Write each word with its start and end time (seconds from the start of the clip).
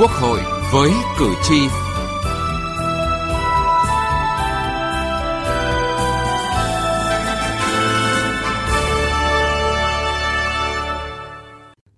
Quốc 0.00 0.10
hội 0.10 0.40
với 0.72 0.92
cử 1.18 1.34
tri. 1.42 1.60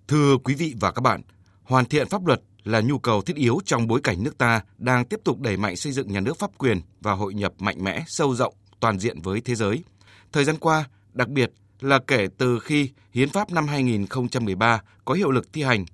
Thưa 0.07 0.37
quý 0.43 0.55
vị 0.55 0.75
và 0.79 0.91
các 0.91 1.01
bạn, 1.01 1.21
hoàn 1.63 1.85
thiện 1.85 2.07
pháp 2.09 2.25
luật 2.25 2.41
là 2.63 2.81
nhu 2.81 2.99
cầu 2.99 3.21
thiết 3.21 3.35
yếu 3.35 3.59
trong 3.65 3.87
bối 3.87 3.99
cảnh 4.03 4.23
nước 4.23 4.37
ta 4.37 4.61
đang 4.77 5.05
tiếp 5.05 5.19
tục 5.23 5.39
đẩy 5.39 5.57
mạnh 5.57 5.75
xây 5.75 5.91
dựng 5.91 6.11
nhà 6.11 6.19
nước 6.19 6.39
pháp 6.39 6.51
quyền 6.57 6.81
và 7.01 7.13
hội 7.13 7.33
nhập 7.33 7.53
mạnh 7.59 7.83
mẽ, 7.83 8.03
sâu 8.07 8.35
rộng, 8.35 8.53
toàn 8.79 8.99
diện 8.99 9.21
với 9.21 9.41
thế 9.41 9.55
giới. 9.55 9.83
Thời 10.31 10.43
gian 10.43 10.57
qua, 10.57 10.85
đặc 11.13 11.27
biệt 11.27 11.51
là 11.81 11.99
kể 12.07 12.27
từ 12.37 12.59
khi 12.59 12.89
Hiến 13.13 13.29
pháp 13.29 13.51
năm 13.51 13.67
2013 13.67 14.81
có 15.05 15.13
hiệu 15.13 15.31
lực 15.31 15.53
thi 15.53 15.63
hành, 15.63 15.85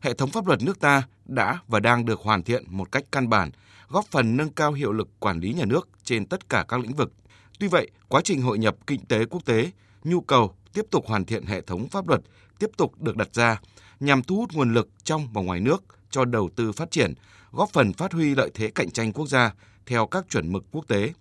hệ 0.00 0.14
thống 0.14 0.30
pháp 0.30 0.46
luật 0.46 0.62
nước 0.62 0.80
ta 0.80 1.02
đã 1.26 1.58
và 1.68 1.80
đang 1.80 2.04
được 2.04 2.20
hoàn 2.20 2.42
thiện 2.42 2.64
một 2.68 2.92
cách 2.92 3.04
căn 3.12 3.28
bản, 3.28 3.50
góp 3.88 4.06
phần 4.06 4.36
nâng 4.36 4.50
cao 4.50 4.72
hiệu 4.72 4.92
lực 4.92 5.08
quản 5.18 5.40
lý 5.40 5.52
nhà 5.52 5.64
nước 5.64 5.88
trên 6.04 6.26
tất 6.26 6.48
cả 6.48 6.64
các 6.68 6.80
lĩnh 6.80 6.94
vực. 6.94 7.12
Tuy 7.58 7.68
vậy, 7.68 7.90
quá 8.08 8.20
trình 8.24 8.42
hội 8.42 8.58
nhập 8.58 8.76
kinh 8.86 9.06
tế 9.06 9.24
quốc 9.24 9.44
tế, 9.44 9.70
nhu 10.04 10.20
cầu 10.20 10.54
tiếp 10.72 10.86
tục 10.90 11.06
hoàn 11.06 11.24
thiện 11.24 11.46
hệ 11.46 11.60
thống 11.60 11.88
pháp 11.88 12.08
luật 12.08 12.20
tiếp 12.58 12.70
tục 12.76 13.02
được 13.02 13.16
đặt 13.16 13.28
ra 13.32 13.60
nhằm 14.00 14.22
thu 14.22 14.36
hút 14.36 14.52
nguồn 14.52 14.74
lực 14.74 14.88
trong 15.04 15.28
và 15.32 15.42
ngoài 15.42 15.60
nước 15.60 15.84
cho 16.10 16.24
đầu 16.24 16.50
tư 16.56 16.72
phát 16.72 16.90
triển, 16.90 17.14
góp 17.52 17.70
phần 17.70 17.92
phát 17.92 18.12
huy 18.12 18.34
lợi 18.34 18.50
thế 18.54 18.70
cạnh 18.70 18.90
tranh 18.90 19.12
quốc 19.12 19.28
gia 19.28 19.54
theo 19.86 20.06
các 20.06 20.26
chuẩn 20.30 20.52
mực 20.52 20.64
quốc 20.70 20.88
tế. 20.88 21.12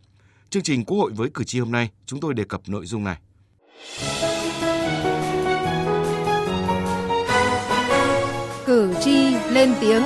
Chương 0.50 0.64
trình 0.64 0.86
Quốc 0.86 0.98
hội 0.98 1.12
với 1.12 1.30
cử 1.34 1.44
tri 1.44 1.60
hôm 1.60 1.72
nay, 1.72 1.90
chúng 2.06 2.20
tôi 2.20 2.34
đề 2.34 2.44
cập 2.44 2.62
nội 2.68 2.86
dung 2.86 3.04
này. 3.04 3.18
Lên 9.56 9.74
tiếng. 9.82 10.04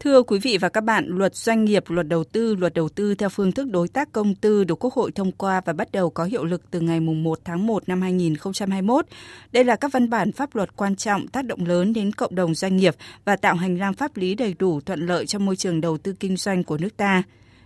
Thưa 0.00 0.22
quý 0.22 0.38
vị 0.38 0.58
và 0.60 0.68
các 0.68 0.80
bạn, 0.80 1.06
luật 1.08 1.34
doanh 1.34 1.64
nghiệp, 1.64 1.84
luật 1.88 2.08
đầu 2.08 2.24
tư, 2.24 2.54
luật 2.54 2.74
đầu 2.74 2.88
tư 2.88 3.14
theo 3.14 3.28
phương 3.28 3.52
thức 3.52 3.68
đối 3.70 3.88
tác 3.88 4.12
công 4.12 4.34
tư 4.34 4.64
được 4.64 4.84
Quốc 4.84 4.94
hội 4.94 5.12
thông 5.12 5.32
qua 5.32 5.60
và 5.64 5.72
bắt 5.72 5.92
đầu 5.92 6.10
có 6.10 6.24
hiệu 6.24 6.44
lực 6.44 6.62
từ 6.70 6.80
ngày 6.80 7.00
1 7.00 7.38
tháng 7.44 7.66
1 7.66 7.88
năm 7.88 8.02
2021. 8.02 9.06
Đây 9.52 9.64
là 9.64 9.76
các 9.76 9.92
văn 9.92 10.10
bản 10.10 10.32
pháp 10.32 10.56
luật 10.56 10.76
quan 10.76 10.96
trọng 10.96 11.28
tác 11.28 11.44
động 11.44 11.66
lớn 11.66 11.92
đến 11.92 12.12
cộng 12.12 12.34
đồng 12.34 12.54
doanh 12.54 12.76
nghiệp 12.76 12.94
và 13.24 13.36
tạo 13.36 13.54
hành 13.54 13.78
lang 13.78 13.94
pháp 13.94 14.16
lý 14.16 14.34
đầy 14.34 14.54
đủ 14.58 14.80
thuận 14.80 15.06
lợi 15.06 15.26
cho 15.26 15.38
môi 15.38 15.56
trường 15.56 15.80
đầu 15.80 15.98
tư 15.98 16.14
kinh 16.20 16.36
doanh 16.36 16.64
của 16.64 16.78
nước 16.78 16.96
ta. 16.96 17.22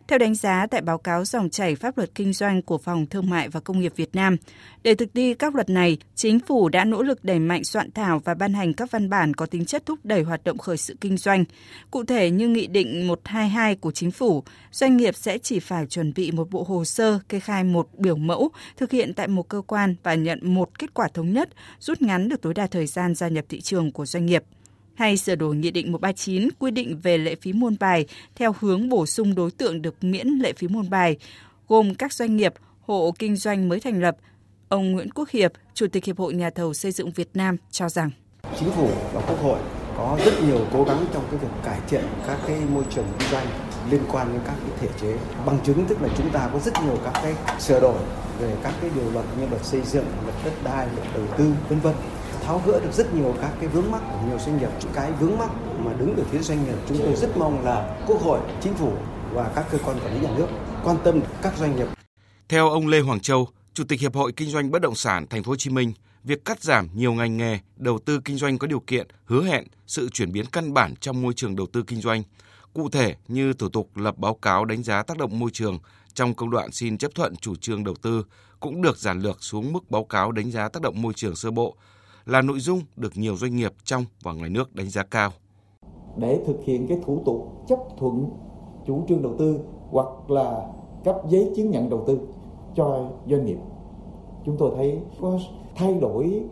Theo 0.09 0.19
đánh 0.19 0.35
giá 0.35 0.67
tại 0.67 0.81
báo 0.81 0.99
cáo 0.99 1.25
dòng 1.25 1.51
chảy 1.51 1.75
pháp 1.75 1.99
luật 1.99 2.11
kinh 2.15 2.33
doanh 2.33 2.63
của 2.63 2.79
Phòng 2.79 3.07
Thương 3.07 3.31
mại 3.31 3.49
và 3.49 3.61
Công 3.61 3.81
nghiệp 3.81 3.93
Việt 3.97 4.15
Nam, 4.15 4.37
để 4.83 4.95
thực 4.95 5.09
thi 5.15 5.35
các 5.35 5.55
luật 5.55 5.71
này, 5.71 5.99
chính 6.15 6.41
phủ 6.41 6.69
đã 6.69 6.85
nỗ 6.85 7.03
lực 7.03 7.25
đẩy 7.25 7.39
mạnh 7.39 7.65
soạn 7.65 7.91
thảo 7.91 8.21
và 8.25 8.35
ban 8.35 8.55
hành 8.55 8.73
các 8.73 8.91
văn 8.91 9.11
bản 9.11 9.35
có 9.35 9.47
tính 9.47 9.65
chất 9.65 9.87
thúc 9.87 9.99
đẩy 10.05 10.23
hoạt 10.23 10.45
động 10.45 10.59
khởi 10.59 10.77
sự 10.77 10.97
kinh 11.01 11.17
doanh. 11.17 11.45
Cụ 11.91 12.05
thể 12.05 12.31
như 12.31 12.49
Nghị 12.49 12.67
định 12.67 13.07
122 13.07 13.75
của 13.77 13.91
chính 13.91 14.11
phủ, 14.11 14.43
doanh 14.73 14.97
nghiệp 14.97 15.15
sẽ 15.17 15.39
chỉ 15.39 15.61
phải 15.61 15.87
chuẩn 15.87 16.13
bị 16.15 16.31
một 16.31 16.51
bộ 16.51 16.63
hồ 16.63 16.85
sơ 16.85 17.19
kê 17.29 17.41
khai 17.41 17.65
một 17.65 17.89
biểu 17.99 18.17
mẫu 18.17 18.51
thực 18.77 18.91
hiện 18.91 19.15
tại 19.15 19.29
một 19.29 19.49
cơ 19.49 19.63
quan 19.67 19.95
và 20.03 20.15
nhận 20.15 20.39
một 20.43 20.79
kết 20.79 20.95
quả 20.95 21.09
thống 21.15 21.33
nhất, 21.33 21.49
rút 21.81 22.03
ngắn 22.03 22.29
được 22.29 22.43
tối 22.43 22.55
đa 22.55 22.67
thời 22.67 22.87
gian 22.87 23.15
gia 23.15 23.29
nhập 23.29 23.45
thị 23.49 23.61
trường 23.61 23.93
của 23.93 24.07
doanh 24.07 24.27
nghiệp 24.27 24.45
hay 24.99 25.17
sửa 25.17 25.35
đổi 25.35 25.57
Nghị 25.57 25.71
định 25.71 25.93
139 25.93 26.49
quy 26.59 26.71
định 26.71 27.01
về 27.03 27.19
lệ 27.19 27.35
phí 27.35 27.53
môn 27.53 27.77
bài 27.81 28.07
theo 28.35 28.55
hướng 28.61 28.89
bổ 28.89 29.07
sung 29.07 29.35
đối 29.35 29.51
tượng 29.51 29.83
được 29.83 29.95
miễn 30.01 30.29
lệ 30.29 30.53
phí 30.53 30.69
môn 30.69 30.91
bài, 30.91 31.17
gồm 31.69 31.95
các 31.95 32.13
doanh 32.13 32.37
nghiệp, 32.37 32.55
hộ 32.81 33.15
kinh 33.19 33.37
doanh 33.37 33.69
mới 33.69 33.81
thành 33.81 34.01
lập. 34.01 34.17
Ông 34.69 34.93
Nguyễn 34.93 35.11
Quốc 35.11 35.29
Hiệp, 35.31 35.53
Chủ 35.75 35.87
tịch 35.93 36.05
Hiệp 36.05 36.19
hội 36.19 36.35
Nhà 36.35 36.51
thầu 36.51 36.75
xây 36.75 36.93
dựng 36.93 37.11
Việt 37.11 37.29
Nam 37.35 37.57
cho 37.71 37.89
rằng 37.89 38.11
Chính 38.59 38.71
phủ 38.71 38.91
và 39.13 39.21
Quốc 39.21 39.43
hội 39.43 39.59
có 39.97 40.19
rất 40.25 40.43
nhiều 40.43 40.67
cố 40.73 40.85
gắng 40.85 41.05
trong 41.15 41.25
cái 41.31 41.41
việc 41.41 41.49
cải 41.65 41.81
thiện 41.89 42.05
các 42.27 42.39
cái 42.47 42.61
môi 42.73 42.85
trường 42.95 43.07
kinh 43.19 43.29
doanh 43.31 43.47
liên 43.91 44.03
quan 44.13 44.33
đến 44.33 44.41
các 44.47 44.55
cái 44.61 44.79
thể 44.81 44.89
chế 45.01 45.19
bằng 45.47 45.59
chứng 45.65 45.85
tức 45.89 46.03
là 46.03 46.09
chúng 46.19 46.31
ta 46.31 46.51
có 46.53 46.59
rất 46.59 46.75
nhiều 46.85 46.99
các 47.05 47.21
cái 47.23 47.35
sửa 47.61 47.81
đổi 47.81 47.99
về 48.41 48.57
các 48.63 48.73
cái 48.81 48.91
điều 48.95 49.13
luật 49.13 49.25
như 49.41 49.47
luật 49.51 49.65
xây 49.65 49.81
dựng 49.83 50.07
luật 50.25 50.35
đất 50.45 50.53
đai 50.65 50.89
luật 50.95 51.07
đầu 51.15 51.25
tư 51.39 51.53
vân 51.69 51.81
vân 51.81 51.95
tháo 52.49 52.63
gỡ 52.67 52.81
được 52.81 52.93
rất 52.93 53.15
nhiều 53.15 53.35
các 53.41 53.53
cái 53.61 53.69
vướng 53.69 53.91
mắc 53.91 54.03
của 54.13 54.27
nhiều 54.29 54.39
doanh 54.39 54.59
nghiệp. 54.59 54.69
Những 54.81 54.93
cái 54.95 55.13
vướng 55.13 55.39
mắc 55.39 55.51
mà 55.79 55.93
đứng 55.93 56.17
ở 56.17 56.25
phía 56.31 56.39
doanh 56.39 56.65
nghiệp, 56.65 56.75
chúng 56.89 56.99
tôi 56.99 57.17
rất 57.17 57.37
mong 57.37 57.65
là 57.65 57.99
quốc 58.07 58.23
hội, 58.23 58.41
chính 58.61 58.75
phủ 58.75 58.93
và 59.33 59.53
các 59.55 59.67
cơ 59.71 59.79
quan 59.85 59.99
quản 60.01 60.15
lý 60.15 60.21
nhà 60.21 60.35
nước 60.37 60.47
quan 60.85 60.97
tâm 61.05 61.21
các 61.43 61.57
doanh 61.59 61.77
nghiệp. 61.77 61.87
Theo 62.49 62.71
ông 62.71 62.87
Lê 62.87 63.01
Hoàng 63.01 63.21
Châu, 63.21 63.49
chủ 63.75 63.85
tịch 63.85 64.01
hiệp 64.01 64.15
hội 64.15 64.33
kinh 64.33 64.51
doanh 64.51 64.71
bất 64.71 64.83
động 64.83 64.95
sản 64.95 65.27
thành 65.27 65.43
phố 65.43 65.53
Hồ 65.53 65.57
Chí 65.57 65.71
Minh, 65.71 65.93
việc 66.25 66.45
cắt 66.45 66.63
giảm 66.63 66.89
nhiều 66.95 67.13
ngành 67.13 67.37
nghề, 67.37 67.59
đầu 67.77 67.99
tư 67.99 68.21
kinh 68.25 68.37
doanh 68.37 68.59
có 68.59 68.67
điều 68.67 68.81
kiện, 68.81 69.07
hứa 69.25 69.43
hẹn 69.43 69.65
sự 69.87 70.09
chuyển 70.09 70.33
biến 70.33 70.47
căn 70.53 70.75
bản 70.75 70.95
trong 71.01 71.23
môi 71.23 71.33
trường 71.35 71.57
đầu 71.57 71.67
tư 71.73 71.83
kinh 71.87 72.01
doanh, 72.01 72.23
cụ 72.75 72.89
thể 72.89 73.15
như 73.29 73.53
thủ 73.53 73.69
tục 73.69 73.97
lập 73.97 74.19
báo 74.19 74.35
cáo 74.35 74.65
đánh 74.65 74.83
giá 74.83 75.03
tác 75.03 75.19
động 75.19 75.39
môi 75.39 75.51
trường 75.53 75.79
trong 76.15 76.35
công 76.35 76.51
đoạn 76.51 76.73
xin 76.73 76.99
chấp 76.99 77.15
thuận 77.15 77.37
chủ 77.37 77.57
trương 77.57 77.85
đầu 77.85 77.95
tư, 78.03 78.25
cũng 78.61 78.83
được 78.83 78.99
giản 78.99 79.21
lược 79.21 79.43
xuống 79.43 79.73
mức 79.73 79.91
báo 79.91 80.05
cáo 80.05 80.33
đánh 80.33 80.51
giá 80.51 80.69
tác 80.69 80.83
động 80.83 81.03
môi 81.03 81.13
trường 81.17 81.37
sơ 81.37 81.51
bộ 81.51 81.77
là 82.29 82.43
nội 82.43 82.61
dung 82.61 82.81
được 82.97 83.13
nhiều 83.15 83.37
doanh 83.37 83.57
nghiệp 83.57 83.73
trong 83.85 84.05
và 84.23 84.33
ngoài 84.33 84.51
nước 84.51 84.75
đánh 84.75 84.91
giá 84.91 85.03
cao. 85.03 85.31
Để 86.17 86.43
thực 86.47 86.65
hiện 86.65 86.87
cái 86.87 86.99
thủ 87.05 87.23
tục 87.25 87.65
chấp 87.69 87.79
thuận 87.99 88.31
chủ 88.87 89.03
trương 89.09 89.23
đầu 89.23 89.35
tư 89.39 89.61
hoặc 89.91 90.31
là 90.31 90.67
cấp 91.05 91.17
giấy 91.29 91.53
chứng 91.57 91.71
nhận 91.71 91.91
đầu 91.91 92.05
tư 92.07 92.19
cho 92.75 93.11
doanh 93.27 93.47
nghiệp, 93.47 93.59
chúng 94.45 94.57
tôi 94.59 94.73
thấy 94.77 94.99
có 95.21 95.39
thay 95.75 95.95
đổi 95.95 96.45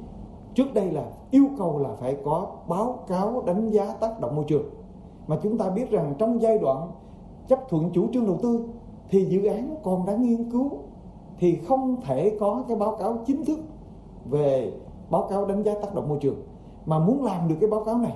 trước 0.55 0.75
đây 0.75 0.93
là 0.93 1.05
yêu 1.31 1.47
cầu 1.59 1.79
là 1.79 1.89
phải 2.01 2.17
có 2.25 2.47
báo 2.69 3.05
cáo 3.09 3.43
đánh 3.47 3.71
giá 3.71 3.95
tác 4.01 4.21
động 4.21 4.37
môi 4.37 4.45
trường 4.49 4.65
mà 5.27 5.39
chúng 5.43 5.59
ta 5.59 5.71
biết 5.71 5.91
rằng 5.91 6.15
trong 6.19 6.43
giai 6.43 6.59
đoạn 6.59 6.91
chấp 7.49 7.61
thuận 7.69 7.91
chủ 7.91 8.09
trương 8.13 8.27
đầu 8.27 8.39
tư 8.43 8.69
thì 9.11 9.25
dự 9.25 9.45
án 9.45 9.75
còn 9.83 10.07
đang 10.07 10.23
nghiên 10.23 10.51
cứu 10.51 10.71
thì 11.39 11.59
không 11.69 12.01
thể 12.03 12.37
có 12.41 12.65
cái 12.69 12.77
báo 12.77 12.97
cáo 12.97 13.25
chính 13.27 13.45
thức 13.45 13.59
về 14.31 14.73
báo 15.11 15.27
cáo 15.31 15.47
đánh 15.47 15.63
giá 15.63 15.73
tác 15.83 15.95
động 15.95 16.09
môi 16.09 16.19
trường 16.23 16.43
mà 16.87 16.99
muốn 16.99 17.25
làm 17.25 17.49
được 17.49 17.55
cái 17.61 17.71
báo 17.71 17.85
cáo 17.85 17.99
này 17.99 18.15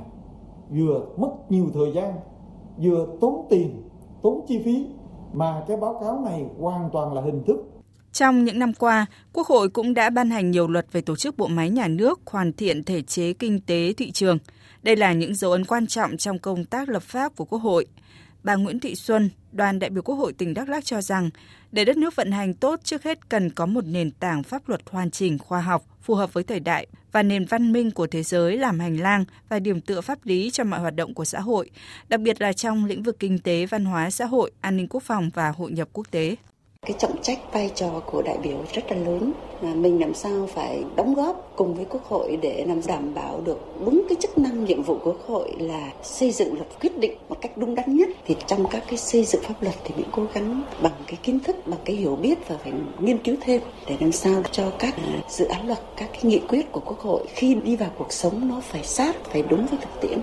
vừa 0.71 1.07
mất 1.17 1.31
nhiều 1.49 1.67
thời 1.75 1.93
gian 1.93 2.15
vừa 2.79 3.07
tốn 3.21 3.47
tiền 3.51 3.83
tốn 4.23 4.45
chi 4.49 4.63
phí 4.65 4.87
mà 5.33 5.65
cái 5.69 5.77
báo 5.77 5.99
cáo 6.01 6.21
này 6.21 6.47
hoàn 6.59 6.91
toàn 6.93 7.13
là 7.13 7.23
hình 7.23 7.45
thức 7.47 7.71
trong 8.13 8.45
những 8.45 8.59
năm 8.59 8.73
qua, 8.75 9.07
Quốc 9.33 9.47
hội 9.47 9.69
cũng 9.69 9.95
đã 9.95 10.11
ban 10.11 10.31
hành 10.31 10.51
nhiều 10.51 10.69
luật 10.69 10.87
về 10.93 11.01
tổ 11.01 11.17
chức 11.17 11.37
bộ 11.37 11.47
máy 11.47 11.71
nhà 11.71 11.89
nước, 11.89 12.21
hoàn 12.27 12.53
thiện 12.53 12.85
thể 12.85 13.03
chế 13.03 13.33
kinh 13.33 13.61
tế 13.61 13.93
thị 13.93 14.11
trường. 14.11 14.39
Đây 14.83 14.97
là 14.97 15.13
những 15.13 15.35
dấu 15.35 15.53
ấn 15.53 15.65
quan 15.65 15.87
trọng 15.87 16.17
trong 16.17 16.39
công 16.39 16.65
tác 16.65 16.89
lập 16.89 17.03
pháp 17.03 17.37
của 17.37 17.45
Quốc 17.45 17.59
hội. 17.59 17.87
Bà 18.43 18.55
Nguyễn 18.55 18.81
Thị 18.81 18.95
Xuân, 18.95 19.31
đoàn 19.53 19.79
đại 19.79 19.91
biểu 19.91 20.03
Quốc 20.03 20.15
hội 20.15 20.33
tỉnh 20.33 20.55
Đắk 20.55 20.69
Lắk 20.69 20.85
cho 20.85 21.01
rằng, 21.01 21.31
để 21.73 21.85
đất 21.85 21.97
nước 21.97 22.17
vận 22.17 22.33
hành 22.33 22.55
tốt 22.55 22.81
trước 22.85 23.03
hết 23.03 23.29
cần 23.29 23.51
có 23.51 23.67
một 23.67 23.85
nền 23.87 24.11
tảng 24.11 24.43
pháp 24.43 24.69
luật 24.69 24.81
hoàn 24.91 25.11
chỉnh, 25.11 25.39
khoa 25.39 25.61
học, 25.61 25.85
phù 26.03 26.15
hợp 26.15 26.33
với 26.33 26.45
thời 26.45 26.61
đại 26.61 26.87
và 27.13 27.23
nền 27.23 27.45
văn 27.45 27.73
minh 27.73 27.91
của 27.91 28.07
thế 28.07 28.23
giới 28.23 28.57
làm 28.57 28.81
hành 28.81 29.01
lang 29.01 29.25
và 29.49 29.59
điểm 29.59 29.81
tựa 29.81 30.01
pháp 30.01 30.19
lý 30.25 30.51
cho 30.51 30.65
mọi 30.65 30.81
hoạt 30.81 30.97
động 30.97 31.15
của 31.15 31.25
xã 31.25 31.41
hội, 31.41 31.71
đặc 32.09 32.21
biệt 32.21 32.41
là 32.41 32.53
trong 32.53 32.85
lĩnh 32.85 33.03
vực 33.03 33.19
kinh 33.19 33.39
tế, 33.39 33.67
văn 33.67 33.85
hóa, 33.85 34.11
xã 34.11 34.25
hội, 34.25 34.51
an 34.61 34.77
ninh 34.77 34.87
quốc 34.91 35.03
phòng 35.03 35.31
và 35.35 35.49
hội 35.49 35.73
nhập 35.73 35.89
quốc 35.93 36.11
tế. 36.11 36.37
Cái 36.87 36.97
trọng 36.99 37.23
trách 37.23 37.39
vai 37.53 37.71
trò 37.75 38.01
của 38.07 38.23
đại 38.23 38.39
biểu 38.43 38.65
rất 38.75 38.93
là 38.93 38.97
lớn 38.97 39.33
mà 39.63 39.75
mình 39.75 40.01
làm 40.01 40.15
sao 40.15 40.49
phải 40.55 40.85
đóng 40.97 41.15
góp 41.15 41.53
cùng 41.57 41.75
với 41.75 41.85
Quốc 41.85 42.05
hội 42.05 42.39
để 42.43 42.65
làm 42.69 42.81
đảm 42.87 43.15
bảo 43.15 43.41
được 43.41 43.59
đúng 43.85 44.07
cái 44.09 44.17
chức 44.21 44.39
năng 44.39 44.65
nhiệm 44.65 44.83
vụ 44.83 44.99
của 44.99 45.13
Quốc 45.13 45.27
hội 45.27 45.55
là 45.59 45.93
xây 46.03 46.31
dựng 46.31 46.55
luật 46.55 46.67
quyết 46.81 46.99
định 46.99 47.19
một 47.29 47.37
cách 47.41 47.57
đúng 47.57 47.75
đắn 47.75 47.97
nhất 47.97 48.09
thì 48.27 48.37
trong 48.47 48.67
các 48.71 48.85
cái 48.89 48.97
xây 48.97 49.25
dựng 49.25 49.43
pháp 49.43 49.63
luật 49.63 49.75
thì 49.85 49.95
mình 49.97 50.07
cố 50.13 50.27
gắng 50.35 50.63
bằng 50.83 50.93
cái 51.07 51.19
kiến 51.23 51.41
thức 51.41 51.57
bằng 51.67 51.81
cái 51.85 51.97
hiểu 51.97 52.17
biết 52.17 52.49
và 52.49 52.57
phải 52.57 52.73
nghiên 53.01 53.19
cứu 53.19 53.37
thêm 53.41 53.61
để 53.87 53.97
làm 54.01 54.13
sao 54.13 54.43
cho 54.53 54.73
các 54.79 54.97
à, 54.97 55.23
dự 55.29 55.45
án 55.45 55.67
luật 55.67 55.81
các 55.97 56.11
cái 56.13 56.25
nghị 56.25 56.41
quyết 56.49 56.73
của 56.73 56.81
Quốc 56.81 56.99
hội 56.99 57.27
khi 57.35 57.55
đi 57.55 57.77
vào 57.77 57.91
cuộc 57.99 58.13
sống 58.13 58.49
nó 58.49 58.61
phải 58.61 58.85
sát 58.85 59.17
phải 59.25 59.43
đúng 59.43 59.67
với 59.67 59.79
thực 59.83 60.01
tiễn. 60.01 60.19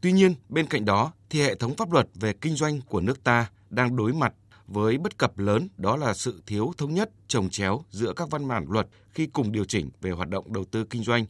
Tuy 0.00 0.12
nhiên, 0.12 0.34
bên 0.48 0.66
cạnh 0.66 0.84
đó 0.84 1.12
thì 1.30 1.42
hệ 1.42 1.54
thống 1.54 1.74
pháp 1.74 1.92
luật 1.92 2.06
về 2.14 2.32
kinh 2.40 2.54
doanh 2.54 2.80
của 2.88 3.00
nước 3.00 3.24
ta 3.24 3.46
đang 3.70 3.96
đối 3.96 4.12
mặt 4.12 4.32
với 4.68 4.98
bất 4.98 5.18
cập 5.18 5.38
lớn 5.38 5.68
đó 5.76 5.96
là 5.96 6.14
sự 6.14 6.42
thiếu 6.46 6.72
thống 6.78 6.94
nhất 6.94 7.10
trồng 7.28 7.50
chéo 7.50 7.84
giữa 7.90 8.12
các 8.16 8.30
văn 8.30 8.48
bản 8.48 8.66
luật 8.68 8.86
khi 9.10 9.26
cùng 9.26 9.52
điều 9.52 9.64
chỉnh 9.64 9.90
về 10.00 10.10
hoạt 10.10 10.28
động 10.28 10.52
đầu 10.52 10.64
tư 10.64 10.84
kinh 10.90 11.02
doanh. 11.02 11.26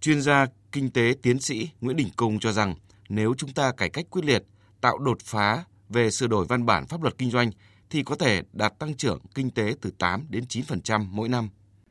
Chuyên 0.00 0.22
gia 0.22 0.46
kinh 0.72 0.90
tế 0.90 1.14
tiến 1.22 1.40
sĩ 1.40 1.70
Nguyễn 1.80 1.96
Đình 1.96 2.08
Cung 2.16 2.38
cho 2.38 2.52
rằng 2.52 2.74
nếu 3.08 3.34
chúng 3.38 3.52
ta 3.52 3.72
cải 3.72 3.90
cách 3.90 4.06
quyết 4.10 4.24
liệt, 4.24 4.42
tạo 4.80 4.98
đột 4.98 5.18
phá 5.24 5.64
về 5.88 6.10
sửa 6.10 6.26
đổi 6.26 6.46
văn 6.48 6.66
bản 6.66 6.86
pháp 6.86 7.02
luật 7.02 7.18
kinh 7.18 7.30
doanh 7.30 7.50
thì 7.90 8.02
có 8.02 8.16
thể 8.16 8.42
đạt 8.52 8.78
tăng 8.78 8.94
trưởng 8.94 9.20
kinh 9.34 9.50
tế 9.50 9.74
từ 9.80 9.90
8 9.98 10.26
đến 10.28 10.44
9% 10.48 11.06
mỗi 11.10 11.28
năm. 11.28 11.48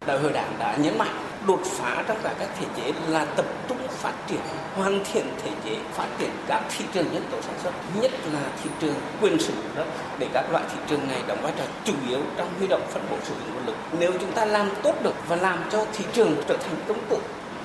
Đại 0.08 0.20
hội 0.20 0.34
Đảng 0.34 0.60
đã 0.60 0.78
nhấn 0.78 0.98
mạnh 0.98 1.25
đột 1.48 1.62
phá 1.64 2.04
trong 2.08 2.18
cả 2.24 2.34
các 2.40 2.50
thể 2.60 2.66
chế 2.78 2.92
là 3.08 3.26
tập 3.26 3.46
trung 3.68 3.78
phát 3.90 4.14
triển, 4.28 4.40
hoàn 4.76 5.04
thiện 5.12 5.26
thể 5.44 5.52
chế, 5.66 5.78
phát 5.92 6.08
triển 6.20 6.30
các 6.48 6.62
thị 6.78 6.86
trường 6.94 7.06
nhân 7.14 7.24
tố 7.32 7.42
sản 7.42 7.56
xuất, 7.64 7.72
nhất 8.02 8.12
là 8.34 8.40
thị 8.64 8.70
trường 8.80 8.96
quyền 9.22 9.40
sử 9.40 9.54
dụng 9.54 9.72
đất, 9.76 9.86
để 10.20 10.28
các 10.34 10.52
loại 10.52 10.64
thị 10.74 10.80
trường 10.88 11.08
này 11.08 11.22
đóng 11.28 11.38
vai 11.42 11.54
trò 11.58 11.64
chủ 11.86 11.94
yếu 12.10 12.20
trong 12.38 12.48
huy 12.58 12.68
động 12.68 12.82
phân 12.90 13.04
bổ 13.10 13.18
sử 13.24 13.34
dụng 13.40 13.56
nguồn 13.56 13.66
lực. 13.66 13.76
Nếu 14.00 14.12
chúng 14.22 14.32
ta 14.32 14.46
làm 14.46 14.70
tốt 14.84 14.96
được 15.04 15.16
và 15.28 15.36
làm 15.36 15.60
cho 15.72 15.86
thị 15.94 16.06
trường 16.14 16.36
trở 16.48 16.58
thành 16.58 16.76
công 16.88 17.00
cụ 17.10 17.18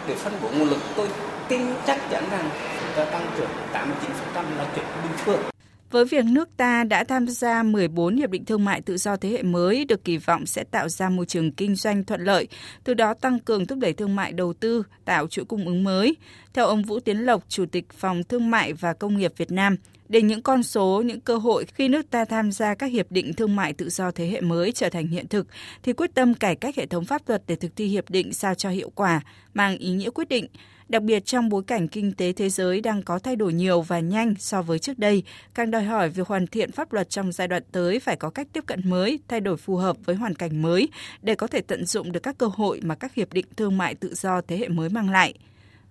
để 0.06 0.14
phân 0.14 0.32
bổ 0.42 0.48
nguồn 0.48 0.70
lực, 0.70 0.78
tôi 0.96 1.08
tin 1.48 1.66
chắc 1.86 1.98
chắn 2.10 2.24
rằng 2.30 2.50
chúng 2.80 2.96
ta 2.96 3.04
tăng 3.04 3.26
trưởng 3.36 3.50
89% 3.72 4.44
là 4.58 4.64
chuyện 4.74 4.84
bình 5.02 5.12
thường 5.24 5.59
với 5.90 6.04
việc 6.04 6.24
nước 6.24 6.48
ta 6.56 6.84
đã 6.84 7.04
tham 7.04 7.28
gia 7.28 7.62
14 7.62 8.16
hiệp 8.16 8.30
định 8.30 8.44
thương 8.44 8.64
mại 8.64 8.80
tự 8.80 8.96
do 8.96 9.16
thế 9.16 9.28
hệ 9.28 9.42
mới 9.42 9.84
được 9.84 10.04
kỳ 10.04 10.16
vọng 10.16 10.46
sẽ 10.46 10.64
tạo 10.64 10.88
ra 10.88 11.08
môi 11.08 11.26
trường 11.26 11.52
kinh 11.52 11.74
doanh 11.74 12.04
thuận 12.04 12.24
lợi, 12.24 12.48
từ 12.84 12.94
đó 12.94 13.14
tăng 13.14 13.38
cường 13.38 13.66
thúc 13.66 13.78
đẩy 13.78 13.92
thương 13.92 14.16
mại 14.16 14.32
đầu 14.32 14.52
tư, 14.52 14.82
tạo 15.04 15.26
chuỗi 15.26 15.44
cung 15.44 15.66
ứng 15.66 15.84
mới. 15.84 16.16
Theo 16.54 16.66
ông 16.66 16.82
Vũ 16.82 17.00
Tiến 17.00 17.18
Lộc, 17.18 17.44
Chủ 17.48 17.66
tịch 17.66 17.84
Phòng 17.92 18.22
Thương 18.24 18.50
mại 18.50 18.72
và 18.72 18.92
Công 18.92 19.18
nghiệp 19.18 19.32
Việt 19.36 19.50
Nam, 19.50 19.76
để 20.08 20.22
những 20.22 20.42
con 20.42 20.62
số, 20.62 21.02
những 21.06 21.20
cơ 21.20 21.36
hội 21.36 21.64
khi 21.74 21.88
nước 21.88 22.10
ta 22.10 22.24
tham 22.24 22.52
gia 22.52 22.74
các 22.74 22.86
hiệp 22.86 23.12
định 23.12 23.34
thương 23.34 23.56
mại 23.56 23.72
tự 23.72 23.88
do 23.88 24.10
thế 24.10 24.26
hệ 24.26 24.40
mới 24.40 24.72
trở 24.72 24.88
thành 24.88 25.06
hiện 25.06 25.28
thực, 25.28 25.46
thì 25.82 25.92
quyết 25.92 26.14
tâm 26.14 26.34
cải 26.34 26.56
cách 26.56 26.76
hệ 26.76 26.86
thống 26.86 27.04
pháp 27.04 27.28
luật 27.28 27.42
để 27.46 27.56
thực 27.56 27.76
thi 27.76 27.86
hiệp 27.86 28.10
định 28.10 28.32
sao 28.32 28.54
cho 28.54 28.68
hiệu 28.68 28.90
quả, 28.94 29.20
mang 29.54 29.78
ý 29.78 29.90
nghĩa 29.90 30.10
quyết 30.10 30.28
định, 30.28 30.46
đặc 30.90 31.02
biệt 31.02 31.26
trong 31.26 31.48
bối 31.48 31.62
cảnh 31.66 31.88
kinh 31.88 32.12
tế 32.12 32.32
thế 32.32 32.48
giới 32.48 32.80
đang 32.80 33.02
có 33.02 33.18
thay 33.18 33.36
đổi 33.36 33.52
nhiều 33.52 33.80
và 33.80 34.00
nhanh 34.00 34.34
so 34.38 34.62
với 34.62 34.78
trước 34.78 34.98
đây, 34.98 35.22
càng 35.54 35.70
đòi 35.70 35.84
hỏi 35.84 36.08
việc 36.08 36.28
hoàn 36.28 36.46
thiện 36.46 36.72
pháp 36.72 36.92
luật 36.92 37.10
trong 37.10 37.32
giai 37.32 37.48
đoạn 37.48 37.62
tới 37.72 38.00
phải 38.00 38.16
có 38.16 38.30
cách 38.30 38.46
tiếp 38.52 38.64
cận 38.66 38.90
mới, 38.90 39.20
thay 39.28 39.40
đổi 39.40 39.56
phù 39.56 39.76
hợp 39.76 39.96
với 40.04 40.16
hoàn 40.16 40.34
cảnh 40.34 40.62
mới 40.62 40.88
để 41.22 41.34
có 41.34 41.46
thể 41.46 41.60
tận 41.60 41.86
dụng 41.86 42.12
được 42.12 42.20
các 42.22 42.38
cơ 42.38 42.46
hội 42.46 42.80
mà 42.82 42.94
các 42.94 43.14
hiệp 43.14 43.32
định 43.32 43.46
thương 43.56 43.78
mại 43.78 43.94
tự 43.94 44.14
do 44.14 44.40
thế 44.48 44.56
hệ 44.56 44.68
mới 44.68 44.88
mang 44.88 45.10
lại. 45.10 45.34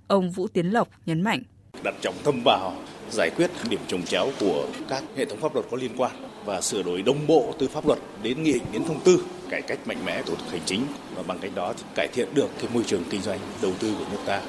Ông 0.07 0.31
Vũ 0.31 0.47
Tiến 0.47 0.65
Lộc 0.65 0.89
nhấn 1.05 1.21
mạnh. 1.21 1.41
Đặt 1.83 1.95
trọng 2.01 2.15
tâm 2.23 2.41
vào 2.45 2.75
giải 3.11 3.29
quyết 3.35 3.51
điểm 3.69 3.79
trồng 3.87 4.03
chéo 4.03 4.29
của 4.39 4.67
các 4.89 5.03
hệ 5.15 5.25
thống 5.25 5.39
pháp 5.41 5.53
luật 5.53 5.65
có 5.71 5.77
liên 5.77 5.91
quan 5.97 6.11
và 6.45 6.61
sửa 6.61 6.83
đổi 6.83 7.01
đồng 7.01 7.27
bộ 7.27 7.53
từ 7.59 7.67
pháp 7.67 7.87
luật 7.87 7.99
đến 8.23 8.43
nghị 8.43 8.53
định 8.53 8.63
đến 8.73 8.83
thông 8.83 8.99
tư 8.99 9.23
cải 9.49 9.61
cách 9.61 9.87
mạnh 9.87 10.05
mẽ 10.05 10.21
thủ 10.21 10.35
tục 10.35 10.47
hành 10.51 10.61
chính 10.65 10.81
và 11.15 11.23
bằng 11.23 11.39
cách 11.41 11.51
đó 11.55 11.73
thì 11.77 11.83
cải 11.95 12.07
thiện 12.13 12.27
được 12.33 12.49
cái 12.61 12.67
môi 12.73 12.83
trường 12.83 13.03
kinh 13.09 13.21
doanh 13.21 13.39
đầu 13.61 13.71
tư 13.79 13.95
của 13.99 14.05
nước 14.11 14.19
ta 14.25 14.41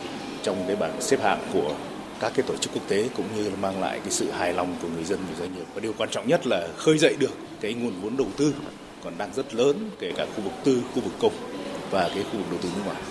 trong 0.42 0.64
cái 0.66 0.76
bảng 0.76 1.02
xếp 1.02 1.20
hạng 1.22 1.50
của 1.52 1.76
các 2.20 2.32
cái 2.34 2.46
tổ 2.48 2.56
chức 2.56 2.72
quốc 2.74 2.82
tế 2.88 3.08
cũng 3.16 3.26
như 3.36 3.50
là 3.50 3.56
mang 3.56 3.80
lại 3.80 4.00
cái 4.00 4.10
sự 4.10 4.30
hài 4.30 4.52
lòng 4.52 4.76
của 4.82 4.88
người 4.88 5.04
dân 5.04 5.18
và 5.28 5.38
doanh 5.38 5.54
nghiệp 5.54 5.64
và 5.74 5.80
điều 5.80 5.92
quan 5.98 6.10
trọng 6.10 6.28
nhất 6.28 6.46
là 6.46 6.68
khơi 6.76 6.98
dậy 6.98 7.16
được 7.18 7.32
cái 7.60 7.74
nguồn 7.74 8.00
vốn 8.00 8.16
đầu 8.16 8.28
tư 8.36 8.54
còn 9.04 9.18
đang 9.18 9.34
rất 9.34 9.54
lớn 9.54 9.90
kể 10.00 10.12
cả 10.16 10.26
khu 10.36 10.42
vực 10.42 10.52
tư, 10.64 10.82
khu 10.94 11.00
vực 11.00 11.12
công 11.20 11.32
và 11.90 12.10
cái 12.14 12.24
khu 12.24 12.38
vực 12.38 12.46
đầu 12.50 12.58
tư 12.62 12.68
nước 12.76 12.82
ngoài. 12.86 13.02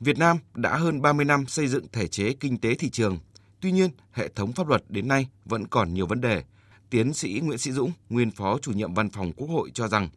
Việt 0.00 0.18
Nam 0.18 0.38
đã 0.54 0.76
hơn 0.76 1.02
30 1.02 1.24
năm 1.24 1.46
xây 1.46 1.66
dựng 1.66 1.86
thể 1.92 2.06
chế 2.06 2.32
kinh 2.40 2.58
tế 2.58 2.74
thị 2.74 2.90
trường. 2.90 3.18
Tuy 3.60 3.72
nhiên, 3.72 3.90
hệ 4.12 4.28
thống 4.28 4.52
pháp 4.52 4.68
luật 4.68 4.82
đến 4.88 5.08
nay 5.08 5.26
vẫn 5.44 5.66
còn 5.66 5.94
nhiều 5.94 6.06
vấn 6.06 6.20
đề. 6.20 6.42
Tiến 6.90 7.14
sĩ 7.14 7.40
Nguyễn 7.44 7.58
Sĩ 7.58 7.72
Dũng, 7.72 7.92
nguyên 8.10 8.30
phó 8.30 8.58
chủ 8.58 8.72
nhiệm 8.72 8.94
văn 8.94 9.10
phòng 9.10 9.32
Quốc 9.32 9.48
hội 9.50 9.70
cho 9.74 9.88
rằng, 9.88 10.08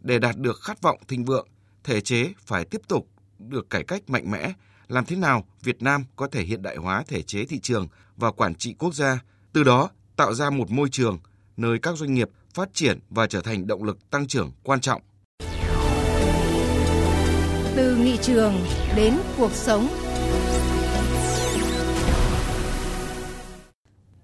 để 0.00 0.18
đạt 0.18 0.38
được 0.38 0.60
khát 0.62 0.82
vọng 0.82 0.98
thịnh 1.08 1.24
vượng, 1.24 1.48
thể 1.84 2.00
chế 2.00 2.32
phải 2.46 2.64
tiếp 2.64 2.80
tục 2.88 3.08
được 3.38 3.70
cải 3.70 3.84
cách 3.84 4.10
mạnh 4.10 4.30
mẽ 4.30 4.52
làm 4.88 5.04
thế 5.04 5.16
nào 5.16 5.44
Việt 5.62 5.82
Nam 5.82 6.04
có 6.16 6.26
thể 6.26 6.42
hiện 6.42 6.62
đại 6.62 6.76
hóa 6.76 7.04
thể 7.08 7.22
chế 7.22 7.44
thị 7.44 7.58
trường 7.60 7.88
và 8.16 8.30
quản 8.30 8.54
trị 8.54 8.74
quốc 8.78 8.94
gia, 8.94 9.18
từ 9.52 9.64
đó 9.64 9.90
tạo 10.16 10.34
ra 10.34 10.50
một 10.50 10.70
môi 10.70 10.88
trường 10.88 11.18
nơi 11.56 11.78
các 11.78 11.96
doanh 11.96 12.14
nghiệp 12.14 12.30
phát 12.54 12.68
triển 12.74 12.98
và 13.10 13.26
trở 13.26 13.40
thành 13.40 13.66
động 13.66 13.84
lực 13.84 14.10
tăng 14.10 14.26
trưởng 14.26 14.52
quan 14.62 14.80
trọng. 14.80 15.02
Từ 17.76 17.96
nghị 17.96 18.16
trường 18.22 18.54
đến 18.96 19.14
cuộc 19.38 19.52
sống 19.52 19.88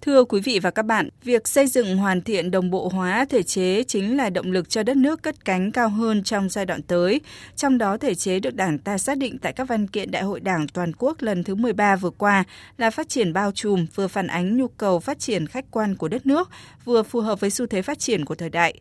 Thưa 0.03 0.25
quý 0.25 0.41
vị 0.41 0.59
và 0.59 0.71
các 0.71 0.83
bạn, 0.83 1.09
việc 1.23 1.49
xây 1.49 1.67
dựng 1.67 1.97
hoàn 1.97 2.23
thiện 2.23 2.51
đồng 2.51 2.71
bộ 2.71 2.89
hóa 2.89 3.25
thể 3.25 3.43
chế 3.43 3.83
chính 3.83 4.17
là 4.17 4.31
động 4.31 4.53
lực 4.53 4.69
cho 4.69 4.83
đất 4.83 4.97
nước 4.97 5.23
cất 5.23 5.45
cánh 5.45 5.73
cao 5.73 5.89
hơn 5.89 6.23
trong 6.23 6.49
giai 6.49 6.67
đoạn 6.67 6.83
tới. 6.83 7.21
Trong 7.57 7.79
đó 7.79 7.97
thể 7.97 8.15
chế 8.15 8.41
được 8.41 8.55
Đảng 8.55 8.79
ta 8.79 8.99
xác 8.99 9.19
định 9.19 9.39
tại 9.39 9.53
các 9.53 9.69
văn 9.69 9.87
kiện 9.87 10.11
Đại 10.11 10.23
hội 10.23 10.41
Đảng 10.41 10.67
toàn 10.69 10.93
quốc 10.99 11.23
lần 11.23 11.45
thứ 11.45 11.55
13 11.55 11.97
vừa 11.97 12.11
qua 12.11 12.45
là 12.79 12.91
phát 12.91 13.09
triển 13.09 13.33
bao 13.33 13.53
trùm, 13.53 13.87
vừa 13.95 14.09
phản 14.09 14.27
ánh 14.27 14.57
nhu 14.57 14.69
cầu 14.69 15.01
phát 15.01 15.19
triển 15.19 15.47
khách 15.47 15.65
quan 15.71 15.97
của 15.97 16.09
đất 16.09 16.27
nước, 16.27 16.51
vừa 16.85 17.03
phù 17.03 17.21
hợp 17.21 17.41
với 17.41 17.51
xu 17.51 17.67
thế 17.67 17.83
phát 17.83 17.99
triển 17.99 18.25
của 18.25 18.35
thời 18.35 18.51
đại. 18.51 18.81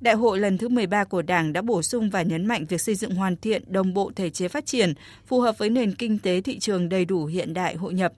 Đại 0.00 0.14
hội 0.14 0.38
lần 0.38 0.58
thứ 0.58 0.68
13 0.68 1.04
của 1.04 1.22
Đảng 1.22 1.52
đã 1.52 1.62
bổ 1.62 1.82
sung 1.82 2.10
và 2.10 2.22
nhấn 2.22 2.46
mạnh 2.46 2.64
việc 2.68 2.80
xây 2.80 2.94
dựng 2.94 3.14
hoàn 3.14 3.36
thiện 3.36 3.62
đồng 3.66 3.94
bộ 3.94 4.12
thể 4.16 4.30
chế 4.30 4.48
phát 4.48 4.66
triển 4.66 4.94
phù 5.26 5.40
hợp 5.40 5.58
với 5.58 5.70
nền 5.70 5.94
kinh 5.94 6.18
tế 6.18 6.40
thị 6.40 6.58
trường 6.58 6.88
đầy 6.88 7.04
đủ 7.04 7.26
hiện 7.26 7.54
đại 7.54 7.74
hội 7.74 7.94
nhập 7.94 8.12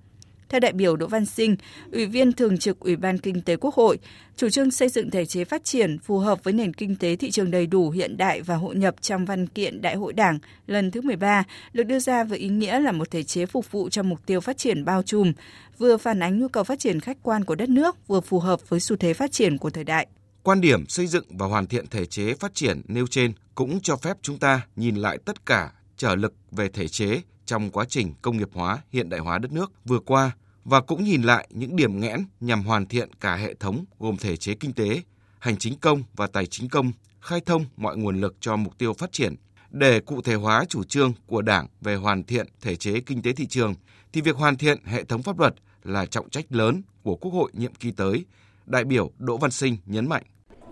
theo 0.49 0.61
đại 0.61 0.73
biểu 0.73 0.97
Đỗ 0.97 1.07
Văn 1.07 1.27
Sinh, 1.27 1.57
Ủy 1.93 2.07
viên 2.07 2.33
Thường 2.33 2.59
trực 2.59 2.81
Ủy 2.81 2.97
ban 2.97 3.19
Kinh 3.19 3.43
tế 3.43 3.57
Quốc 3.57 3.75
hội, 3.75 3.99
chủ 4.37 4.49
trương 4.49 4.71
xây 4.71 4.89
dựng 4.89 5.11
thể 5.11 5.27
chế 5.27 5.45
phát 5.45 5.65
triển 5.65 5.99
phù 5.99 6.19
hợp 6.19 6.45
với 6.45 6.53
nền 6.53 6.73
kinh 6.73 6.97
tế 6.97 7.17
thị 7.17 7.31
trường 7.31 7.51
đầy 7.51 7.67
đủ 7.67 7.91
hiện 7.91 8.17
đại 8.17 8.43
và 8.43 8.55
hội 8.55 8.75
nhập 8.75 8.95
trong 9.01 9.25
văn 9.25 9.47
kiện 9.47 9.81
Đại 9.81 9.97
hội 9.97 10.13
Đảng 10.13 10.39
lần 10.67 10.91
thứ 10.91 11.01
13 11.01 11.45
được 11.73 11.83
đưa 11.83 11.99
ra 11.99 12.25
với 12.25 12.39
ý 12.39 12.49
nghĩa 12.49 12.81
là 12.81 12.93
một 12.93 13.11
thể 13.11 13.23
chế 13.23 13.47
phục 13.47 13.73
vụ 13.73 13.89
cho 13.89 14.03
mục 14.03 14.27
tiêu 14.27 14.41
phát 14.41 14.59
triển 14.59 14.85
bao 14.85 15.03
trùm, 15.03 15.33
vừa 15.79 15.97
phản 15.97 16.21
ánh 16.21 16.39
nhu 16.39 16.49
cầu 16.49 16.65
phát 16.65 16.79
triển 16.79 17.01
khách 17.01 17.17
quan 17.23 17.45
của 17.45 17.55
đất 17.55 17.69
nước, 17.69 18.09
vừa 18.09 18.21
phù 18.21 18.39
hợp 18.39 18.69
với 18.69 18.81
xu 18.81 18.97
thế 18.97 19.15
phát 19.15 19.33
triển 19.33 19.59
của 19.59 19.71
thời 19.71 19.85
đại. 19.85 20.07
Quan 20.43 20.61
điểm 20.61 20.87
xây 20.89 21.07
dựng 21.07 21.25
và 21.29 21.47
hoàn 21.47 21.67
thiện 21.67 21.87
thể 21.87 22.07
chế 22.07 22.35
phát 22.35 22.55
triển 22.55 22.81
nêu 22.89 23.07
trên 23.07 23.33
cũng 23.55 23.81
cho 23.81 23.97
phép 23.97 24.17
chúng 24.23 24.39
ta 24.39 24.61
nhìn 24.77 24.97
lại 24.97 25.19
tất 25.25 25.47
cả 25.47 25.73
trở 25.97 26.15
lực 26.15 26.35
về 26.51 26.69
thể 26.69 26.89
chế 26.89 27.21
trong 27.47 27.71
quá 27.71 27.85
trình 27.89 28.15
công 28.23 28.37
nghiệp 28.37 28.49
hóa, 28.53 28.79
hiện 28.93 29.09
đại 29.09 29.21
hóa 29.21 29.39
đất 29.39 29.53
nước 29.53 29.73
vừa 29.85 29.99
qua 29.99 30.33
và 30.65 30.81
cũng 30.81 31.05
nhìn 31.05 31.23
lại 31.23 31.49
những 31.51 31.77
điểm 31.77 32.01
nghẽn 32.01 32.25
nhằm 32.41 32.63
hoàn 32.63 32.87
thiện 32.87 33.09
cả 33.21 33.37
hệ 33.37 33.55
thống 33.55 33.85
gồm 33.99 34.17
thể 34.17 34.37
chế 34.37 34.55
kinh 34.55 34.73
tế, 34.73 35.03
hành 35.39 35.57
chính 35.57 35.79
công 35.79 36.03
và 36.17 36.27
tài 36.27 36.47
chính 36.47 36.69
công, 36.69 36.93
khai 37.21 37.41
thông 37.47 37.65
mọi 37.77 37.97
nguồn 37.97 38.21
lực 38.21 38.37
cho 38.41 38.57
mục 38.57 38.79
tiêu 38.79 38.93
phát 38.93 39.13
triển. 39.13 39.35
Để 39.71 40.01
cụ 40.01 40.23
thể 40.23 40.35
hóa 40.35 40.65
chủ 40.69 40.85
trương 40.85 41.13
của 41.27 41.43
Đảng 41.43 41.67
về 41.81 41.95
hoàn 41.95 42.25
thiện 42.25 42.47
thể 42.61 42.77
chế 42.77 43.01
kinh 43.01 43.23
tế 43.23 43.33
thị 43.33 43.47
trường 43.47 43.75
thì 44.13 44.21
việc 44.21 44.37
hoàn 44.37 44.57
thiện 44.57 44.85
hệ 44.85 45.05
thống 45.05 45.23
pháp 45.23 45.39
luật 45.39 45.55
là 45.85 46.07
trọng 46.07 46.31
trách 46.31 46.45
lớn 46.49 46.83
của 47.03 47.17
Quốc 47.17 47.31
hội 47.31 47.51
nhiệm 47.55 47.75
kỳ 47.75 47.91
tới, 47.91 48.25
đại 48.67 48.85
biểu 48.85 49.11
Đỗ 49.19 49.37
Văn 49.37 49.51
Sinh 49.51 49.77
nhấn 49.87 50.09
mạnh. 50.09 50.23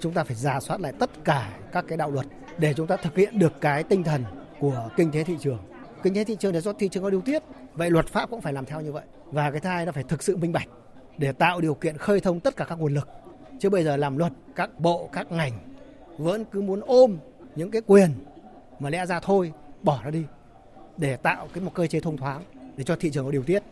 Chúng 0.00 0.14
ta 0.14 0.24
phải 0.24 0.36
giả 0.36 0.60
soát 0.60 0.80
lại 0.80 0.92
tất 1.00 1.24
cả 1.24 1.58
các 1.72 1.84
cái 1.88 1.98
đạo 1.98 2.10
luật 2.10 2.26
để 2.58 2.74
chúng 2.76 2.86
ta 2.86 2.96
thực 2.96 3.16
hiện 3.16 3.38
được 3.38 3.52
cái 3.60 3.82
tinh 3.82 4.04
thần 4.04 4.24
của 4.60 4.90
kinh 4.96 5.10
tế 5.10 5.24
thị 5.24 5.36
trường 5.40 5.58
kinh 6.02 6.14
tế 6.14 6.24
thị 6.24 6.36
trường 6.40 6.54
là 6.54 6.60
do 6.60 6.72
thị 6.72 6.88
trường 6.88 7.02
có 7.02 7.10
điều 7.10 7.20
tiết. 7.20 7.42
Vậy 7.74 7.90
luật 7.90 8.06
pháp 8.06 8.30
cũng 8.30 8.40
phải 8.40 8.52
làm 8.52 8.64
theo 8.66 8.80
như 8.80 8.92
vậy. 8.92 9.04
Và 9.26 9.50
cái 9.50 9.60
thai 9.60 9.86
nó 9.86 9.92
phải 9.92 10.04
thực 10.04 10.22
sự 10.22 10.36
minh 10.36 10.52
bạch 10.52 10.68
để 11.18 11.32
tạo 11.32 11.60
điều 11.60 11.74
kiện 11.74 11.96
khơi 11.96 12.20
thông 12.20 12.40
tất 12.40 12.56
cả 12.56 12.64
các 12.64 12.78
nguồn 12.78 12.94
lực. 12.94 13.08
Chứ 13.58 13.70
bây 13.70 13.84
giờ 13.84 13.96
làm 13.96 14.18
luật, 14.18 14.32
các 14.56 14.78
bộ, 14.78 15.08
các 15.12 15.32
ngành 15.32 15.52
vẫn 16.18 16.44
cứ 16.44 16.60
muốn 16.62 16.80
ôm 16.86 17.16
những 17.56 17.70
cái 17.70 17.82
quyền 17.86 18.10
mà 18.78 18.90
lẽ 18.90 19.06
ra 19.06 19.20
thôi, 19.20 19.52
bỏ 19.82 20.00
nó 20.04 20.10
đi 20.10 20.24
để 20.96 21.16
tạo 21.16 21.48
cái 21.54 21.64
một 21.64 21.74
cơ 21.74 21.86
chế 21.86 22.00
thông 22.00 22.16
thoáng 22.16 22.42
để 22.76 22.84
cho 22.84 22.96
thị 22.96 23.10
trường 23.10 23.24
có 23.24 23.30
điều 23.30 23.42
tiết 23.42 23.62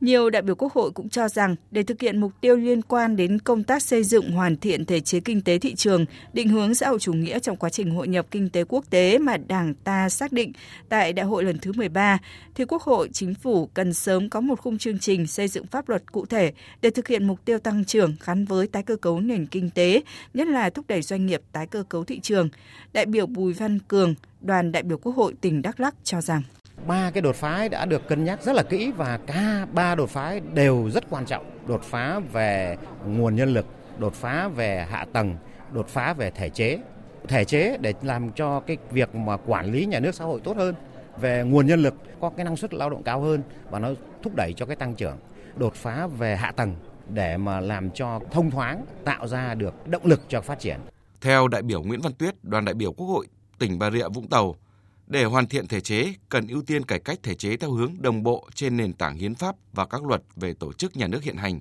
nhiều 0.00 0.30
đại 0.30 0.42
biểu 0.42 0.54
Quốc 0.54 0.72
hội 0.72 0.90
cũng 0.90 1.08
cho 1.08 1.28
rằng 1.28 1.56
để 1.70 1.82
thực 1.82 2.00
hiện 2.00 2.20
mục 2.20 2.32
tiêu 2.40 2.56
liên 2.56 2.82
quan 2.82 3.16
đến 3.16 3.38
công 3.38 3.64
tác 3.64 3.82
xây 3.82 4.04
dựng 4.04 4.30
hoàn 4.30 4.56
thiện 4.56 4.84
thể 4.84 5.00
chế 5.00 5.20
kinh 5.20 5.40
tế 5.40 5.58
thị 5.58 5.74
trường, 5.74 6.04
định 6.32 6.48
hướng 6.48 6.74
xã 6.74 6.88
hội 6.88 6.98
chủ 6.98 7.12
nghĩa 7.12 7.38
trong 7.38 7.56
quá 7.56 7.70
trình 7.70 7.90
hội 7.90 8.08
nhập 8.08 8.26
kinh 8.30 8.48
tế 8.48 8.64
quốc 8.68 8.84
tế 8.90 9.18
mà 9.18 9.36
Đảng 9.36 9.74
ta 9.74 10.08
xác 10.08 10.32
định 10.32 10.52
tại 10.88 11.12
đại 11.12 11.26
hội 11.26 11.44
lần 11.44 11.58
thứ 11.58 11.72
13, 11.72 12.18
thì 12.54 12.64
Quốc 12.64 12.82
hội, 12.82 13.08
Chính 13.12 13.34
phủ 13.34 13.66
cần 13.66 13.94
sớm 13.94 14.30
có 14.30 14.40
một 14.40 14.60
khung 14.60 14.78
chương 14.78 14.98
trình 14.98 15.26
xây 15.26 15.48
dựng 15.48 15.66
pháp 15.66 15.88
luật 15.88 16.12
cụ 16.12 16.26
thể 16.26 16.52
để 16.82 16.90
thực 16.90 17.08
hiện 17.08 17.26
mục 17.26 17.44
tiêu 17.44 17.58
tăng 17.58 17.84
trưởng 17.84 18.16
gắn 18.24 18.44
với 18.44 18.66
tái 18.66 18.82
cơ 18.82 18.96
cấu 18.96 19.20
nền 19.20 19.46
kinh 19.46 19.70
tế, 19.70 20.02
nhất 20.34 20.48
là 20.48 20.70
thúc 20.70 20.84
đẩy 20.88 21.02
doanh 21.02 21.26
nghiệp 21.26 21.42
tái 21.52 21.66
cơ 21.66 21.82
cấu 21.88 22.04
thị 22.04 22.20
trường. 22.20 22.48
Đại 22.92 23.06
biểu 23.06 23.26
Bùi 23.26 23.52
Văn 23.52 23.78
Cường, 23.88 24.14
đoàn 24.40 24.72
đại 24.72 24.82
biểu 24.82 24.98
Quốc 24.98 25.16
hội 25.16 25.34
tỉnh 25.40 25.62
Đắk 25.62 25.80
Lắk 25.80 25.94
cho 26.04 26.20
rằng 26.20 26.42
ba 26.86 27.10
cái 27.10 27.22
đột 27.22 27.36
phá 27.36 27.68
đã 27.68 27.84
được 27.84 28.08
cân 28.08 28.24
nhắc 28.24 28.42
rất 28.42 28.54
là 28.54 28.62
kỹ 28.62 28.92
và 28.96 29.18
cả 29.26 29.66
ba 29.72 29.94
đột 29.94 30.10
phá 30.10 30.34
đều 30.54 30.90
rất 30.90 31.04
quan 31.10 31.26
trọng. 31.26 31.46
Đột 31.66 31.82
phá 31.82 32.20
về 32.32 32.76
nguồn 33.06 33.36
nhân 33.36 33.54
lực 33.54 33.66
đột 33.98 34.14
phá 34.14 34.48
về 34.48 34.86
hạ 34.90 35.06
tầng 35.12 35.36
đột 35.72 35.88
phá 35.88 36.12
về 36.12 36.30
thể 36.30 36.48
chế. 36.48 36.78
Thể 37.28 37.44
chế 37.44 37.76
để 37.80 37.94
làm 38.02 38.32
cho 38.32 38.60
cái 38.60 38.76
việc 38.90 39.14
mà 39.14 39.36
quản 39.36 39.72
lý 39.72 39.86
nhà 39.86 40.00
nước 40.00 40.14
xã 40.14 40.24
hội 40.24 40.40
tốt 40.44 40.56
hơn 40.56 40.74
về 41.20 41.42
nguồn 41.44 41.66
nhân 41.66 41.82
lực 41.82 41.94
có 42.20 42.30
cái 42.36 42.44
năng 42.44 42.56
suất 42.56 42.74
lao 42.74 42.90
động 42.90 43.02
cao 43.02 43.20
hơn 43.20 43.42
và 43.70 43.78
nó 43.78 43.88
thúc 44.22 44.34
đẩy 44.36 44.52
cho 44.52 44.66
cái 44.66 44.76
tăng 44.76 44.94
trưởng. 44.94 45.16
Đột 45.56 45.74
phá 45.74 46.06
về 46.06 46.36
hạ 46.36 46.52
tầng 46.52 46.74
để 47.08 47.36
mà 47.36 47.60
làm 47.60 47.90
cho 47.90 48.20
thông 48.30 48.50
thoáng 48.50 48.84
tạo 49.04 49.26
ra 49.26 49.54
được 49.54 49.88
động 49.88 50.06
lực 50.06 50.20
cho 50.28 50.40
phát 50.40 50.58
triển. 50.58 50.76
Theo 51.20 51.48
đại 51.48 51.62
biểu 51.62 51.82
Nguyễn 51.82 52.00
Văn 52.00 52.12
Tuyết, 52.12 52.44
đoàn 52.44 52.64
đại 52.64 52.74
biểu 52.74 52.92
Quốc 52.92 53.06
hội 53.06 53.26
tỉnh 53.58 53.78
Bà 53.78 53.90
Rịa 53.90 54.08
Vũng 54.08 54.28
Tàu, 54.28 54.54
để 55.06 55.24
hoàn 55.24 55.46
thiện 55.46 55.68
thể 55.68 55.80
chế, 55.80 56.12
cần 56.28 56.46
ưu 56.48 56.62
tiên 56.62 56.84
cải 56.84 56.98
cách 56.98 57.18
thể 57.22 57.34
chế 57.34 57.56
theo 57.56 57.70
hướng 57.70 57.94
đồng 57.98 58.22
bộ 58.22 58.48
trên 58.54 58.76
nền 58.76 58.92
tảng 58.92 59.16
hiến 59.16 59.34
pháp 59.34 59.56
và 59.72 59.86
các 59.86 60.04
luật 60.04 60.22
về 60.36 60.54
tổ 60.54 60.72
chức 60.72 60.96
nhà 60.96 61.06
nước 61.06 61.22
hiện 61.22 61.36
hành. 61.36 61.60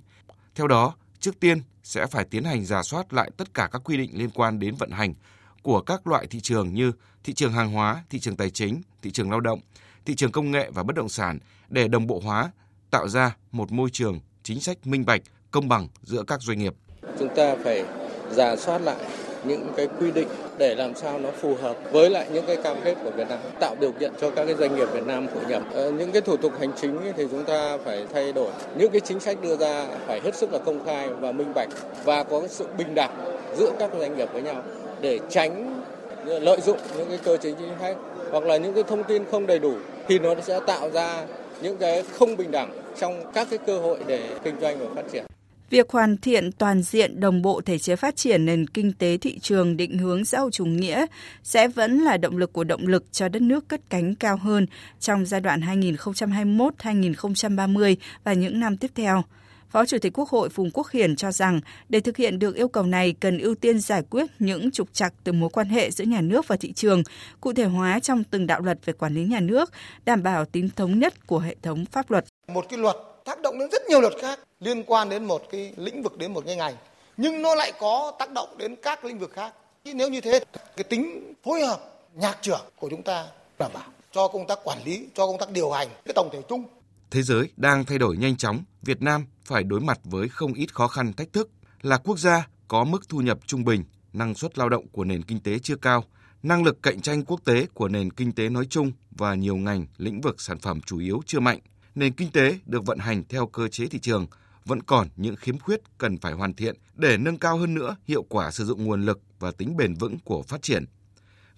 Theo 0.55 0.67
đó, 0.67 0.95
trước 1.19 1.39
tiên 1.39 1.61
sẽ 1.83 2.05
phải 2.05 2.25
tiến 2.25 2.43
hành 2.43 2.65
giả 2.65 2.83
soát 2.83 3.13
lại 3.13 3.31
tất 3.37 3.53
cả 3.53 3.69
các 3.71 3.81
quy 3.85 3.97
định 3.97 4.11
liên 4.13 4.29
quan 4.29 4.59
đến 4.59 4.75
vận 4.75 4.91
hành 4.91 5.13
của 5.61 5.81
các 5.81 6.07
loại 6.07 6.27
thị 6.27 6.39
trường 6.39 6.73
như 6.73 6.91
thị 7.23 7.33
trường 7.33 7.53
hàng 7.53 7.71
hóa, 7.71 8.03
thị 8.09 8.19
trường 8.19 8.35
tài 8.35 8.49
chính, 8.49 8.81
thị 9.01 9.11
trường 9.11 9.31
lao 9.31 9.39
động, 9.39 9.59
thị 10.05 10.15
trường 10.15 10.31
công 10.31 10.51
nghệ 10.51 10.69
và 10.73 10.83
bất 10.83 10.95
động 10.95 11.09
sản 11.09 11.39
để 11.69 11.87
đồng 11.87 12.07
bộ 12.07 12.19
hóa, 12.19 12.51
tạo 12.89 13.07
ra 13.07 13.35
một 13.51 13.71
môi 13.71 13.89
trường 13.89 14.19
chính 14.43 14.59
sách 14.59 14.87
minh 14.87 15.05
bạch, 15.05 15.21
công 15.51 15.67
bằng 15.67 15.87
giữa 16.03 16.23
các 16.27 16.41
doanh 16.41 16.59
nghiệp. 16.59 16.73
Chúng 17.19 17.35
ta 17.35 17.55
phải 17.63 17.85
giả 18.31 18.55
soát 18.55 18.81
lại 18.81 19.24
những 19.47 19.67
cái 19.77 19.87
quy 19.99 20.11
định 20.11 20.27
để 20.57 20.75
làm 20.75 20.95
sao 20.95 21.19
nó 21.19 21.29
phù 21.31 21.55
hợp 21.61 21.77
với 21.91 22.09
lại 22.09 22.27
những 22.33 22.45
cái 22.47 22.55
cam 22.55 22.77
kết 22.83 22.95
của 23.03 23.11
Việt 23.11 23.29
Nam, 23.29 23.39
tạo 23.59 23.75
điều 23.79 23.91
kiện 23.91 24.11
cho 24.21 24.29
các 24.29 24.45
cái 24.45 24.55
doanh 24.55 24.75
nghiệp 24.75 24.87
Việt 24.93 25.05
Nam 25.05 25.27
hội 25.35 25.43
nhập. 25.49 25.61
Ờ, 25.73 25.91
những 25.91 26.11
cái 26.11 26.21
thủ 26.21 26.37
tục 26.37 26.51
hành 26.59 26.71
chính 26.81 26.97
thì 27.17 27.27
chúng 27.31 27.43
ta 27.43 27.77
phải 27.77 28.05
thay 28.13 28.33
đổi. 28.33 28.51
Những 28.77 28.91
cái 28.91 29.01
chính 29.01 29.19
sách 29.19 29.37
đưa 29.41 29.57
ra 29.57 29.87
phải 30.07 30.21
hết 30.23 30.35
sức 30.35 30.53
là 30.53 30.59
công 30.59 30.85
khai 30.85 31.09
và 31.09 31.31
minh 31.31 31.51
bạch 31.55 31.69
và 32.03 32.23
có 32.23 32.41
sự 32.47 32.65
bình 32.77 32.95
đẳng 32.95 33.11
giữa 33.57 33.71
các 33.79 33.89
doanh 33.99 34.17
nghiệp 34.17 34.29
với 34.33 34.41
nhau 34.41 34.63
để 35.01 35.19
tránh 35.29 35.81
lợi 36.25 36.61
dụng 36.61 36.77
những 36.97 37.09
cái 37.09 37.19
cơ 37.23 37.37
chế 37.37 37.53
chính 37.59 37.71
sách 37.81 37.95
hoặc 38.31 38.43
là 38.43 38.57
những 38.57 38.73
cái 38.73 38.83
thông 38.83 39.03
tin 39.03 39.23
không 39.31 39.47
đầy 39.47 39.59
đủ 39.59 39.73
thì 40.07 40.19
nó 40.19 40.35
sẽ 40.41 40.59
tạo 40.67 40.89
ra 40.89 41.25
những 41.61 41.77
cái 41.77 42.03
không 42.19 42.37
bình 42.37 42.51
đẳng 42.51 42.69
trong 42.97 43.23
các 43.33 43.47
cái 43.49 43.59
cơ 43.65 43.77
hội 43.77 43.97
để 44.07 44.29
kinh 44.43 44.55
doanh 44.61 44.79
và 44.79 44.85
phát 44.95 45.11
triển. 45.11 45.25
Việc 45.69 45.91
hoàn 45.91 46.17
thiện 46.17 46.51
toàn 46.51 46.81
diện 46.81 47.19
đồng 47.19 47.41
bộ 47.41 47.61
thể 47.61 47.77
chế 47.77 47.95
phát 47.95 48.15
triển 48.15 48.45
nền 48.45 48.67
kinh 48.67 48.93
tế 48.93 49.17
thị 49.17 49.39
trường 49.39 49.77
định 49.77 49.97
hướng 49.97 50.25
xã 50.25 50.39
hội 50.39 50.51
chủ 50.51 50.65
nghĩa 50.65 51.05
sẽ 51.43 51.67
vẫn 51.67 51.99
là 51.99 52.17
động 52.17 52.37
lực 52.37 52.53
của 52.53 52.63
động 52.63 52.87
lực 52.87 53.11
cho 53.11 53.29
đất 53.29 53.41
nước 53.41 53.67
cất 53.67 53.81
cánh 53.89 54.15
cao 54.15 54.37
hơn 54.37 54.65
trong 54.99 55.25
giai 55.25 55.41
đoạn 55.41 55.61
2021-2030 55.61 57.95
và 58.23 58.33
những 58.33 58.59
năm 58.59 58.77
tiếp 58.77 58.91
theo. 58.95 59.23
Phó 59.69 59.85
Chủ 59.85 59.97
tịch 60.01 60.19
Quốc 60.19 60.29
hội 60.29 60.49
Phùng 60.49 60.71
Quốc 60.73 60.91
Hiển 60.91 61.15
cho 61.15 61.31
rằng 61.31 61.59
để 61.89 61.99
thực 61.99 62.17
hiện 62.17 62.39
được 62.39 62.55
yêu 62.55 62.67
cầu 62.67 62.83
này 62.83 63.15
cần 63.19 63.37
ưu 63.37 63.55
tiên 63.55 63.79
giải 63.79 64.03
quyết 64.09 64.25
những 64.39 64.71
trục 64.71 64.93
trặc 64.93 65.13
từ 65.23 65.31
mối 65.31 65.49
quan 65.49 65.67
hệ 65.67 65.91
giữa 65.91 66.03
nhà 66.03 66.21
nước 66.21 66.47
và 66.47 66.57
thị 66.57 66.73
trường, 66.73 67.03
cụ 67.41 67.53
thể 67.53 67.65
hóa 67.65 67.99
trong 67.99 68.23
từng 68.23 68.47
đạo 68.47 68.61
luật 68.61 68.85
về 68.85 68.93
quản 68.93 69.13
lý 69.13 69.23
nhà 69.23 69.39
nước, 69.39 69.71
đảm 70.05 70.23
bảo 70.23 70.45
tính 70.45 70.69
thống 70.75 70.99
nhất 70.99 71.27
của 71.27 71.39
hệ 71.39 71.55
thống 71.61 71.85
pháp 71.85 72.11
luật. 72.11 72.25
Một 72.47 72.65
cái 72.69 72.79
luật 72.79 72.95
tác 73.25 73.41
động 73.41 73.59
đến 73.59 73.69
rất 73.71 73.81
nhiều 73.89 74.01
luật 74.01 74.13
khác 74.21 74.39
liên 74.59 74.83
quan 74.83 75.09
đến 75.09 75.25
một 75.25 75.41
cái 75.51 75.73
lĩnh 75.77 76.03
vực 76.03 76.17
đến 76.17 76.33
một 76.33 76.43
cái 76.45 76.55
ngành, 76.55 76.75
nhưng 77.17 77.41
nó 77.41 77.55
lại 77.55 77.71
có 77.79 78.13
tác 78.19 78.31
động 78.31 78.57
đến 78.57 78.75
các 78.81 79.05
lĩnh 79.05 79.19
vực 79.19 79.31
khác. 79.33 79.53
Nếu 79.83 80.09
như 80.09 80.21
thế, 80.21 80.39
cái 80.77 80.83
tính 80.83 81.33
phối 81.43 81.65
hợp 81.65 81.79
nhạc 82.13 82.37
trưởng 82.41 82.61
của 82.75 82.89
chúng 82.89 83.03
ta 83.03 83.27
đảm 83.59 83.71
bảo 83.73 83.87
cho 84.11 84.27
công 84.27 84.47
tác 84.47 84.59
quản 84.63 84.83
lý, 84.85 85.07
cho 85.13 85.27
công 85.27 85.37
tác 85.37 85.51
điều 85.51 85.71
hành 85.71 85.87
cái 86.05 86.13
tổng 86.15 86.29
thể 86.33 86.41
chung. 86.49 86.63
Thế 87.11 87.21
giới 87.21 87.49
đang 87.57 87.85
thay 87.85 87.97
đổi 87.97 88.17
nhanh 88.17 88.37
chóng, 88.37 88.63
Việt 88.81 89.01
Nam 89.01 89.25
phải 89.45 89.63
đối 89.63 89.79
mặt 89.79 89.99
với 90.03 90.29
không 90.29 90.53
ít 90.53 90.73
khó 90.73 90.87
khăn 90.87 91.13
thách 91.13 91.33
thức. 91.33 91.49
Là 91.81 91.97
quốc 91.97 92.19
gia 92.19 92.47
có 92.67 92.83
mức 92.83 93.09
thu 93.09 93.17
nhập 93.17 93.39
trung 93.45 93.63
bình, 93.63 93.83
năng 94.13 94.35
suất 94.35 94.57
lao 94.57 94.69
động 94.69 94.87
của 94.87 95.03
nền 95.03 95.23
kinh 95.23 95.39
tế 95.39 95.59
chưa 95.59 95.75
cao, 95.75 96.03
năng 96.43 96.63
lực 96.63 96.83
cạnh 96.83 97.01
tranh 97.01 97.25
quốc 97.25 97.45
tế 97.45 97.65
của 97.73 97.87
nền 97.87 98.11
kinh 98.11 98.31
tế 98.31 98.49
nói 98.49 98.65
chung 98.69 98.91
và 99.11 99.35
nhiều 99.35 99.55
ngành 99.55 99.85
lĩnh 99.97 100.21
vực 100.21 100.41
sản 100.41 100.59
phẩm 100.59 100.81
chủ 100.85 100.99
yếu 100.99 101.21
chưa 101.25 101.39
mạnh 101.39 101.59
nền 101.95 102.13
kinh 102.13 102.31
tế 102.31 102.59
được 102.65 102.85
vận 102.85 102.99
hành 102.99 103.23
theo 103.29 103.47
cơ 103.47 103.67
chế 103.67 103.87
thị 103.87 103.99
trường 103.99 104.27
vẫn 104.65 104.83
còn 104.83 105.07
những 105.15 105.35
khiếm 105.35 105.59
khuyết 105.59 105.79
cần 105.97 106.17
phải 106.17 106.33
hoàn 106.33 106.53
thiện 106.53 106.75
để 106.95 107.17
nâng 107.17 107.37
cao 107.37 107.57
hơn 107.57 107.73
nữa 107.73 107.95
hiệu 108.07 108.23
quả 108.23 108.51
sử 108.51 108.65
dụng 108.65 108.83
nguồn 108.83 109.05
lực 109.05 109.21
và 109.39 109.51
tính 109.51 109.77
bền 109.77 109.93
vững 109.93 110.17
của 110.23 110.43
phát 110.43 110.61
triển. 110.61 110.85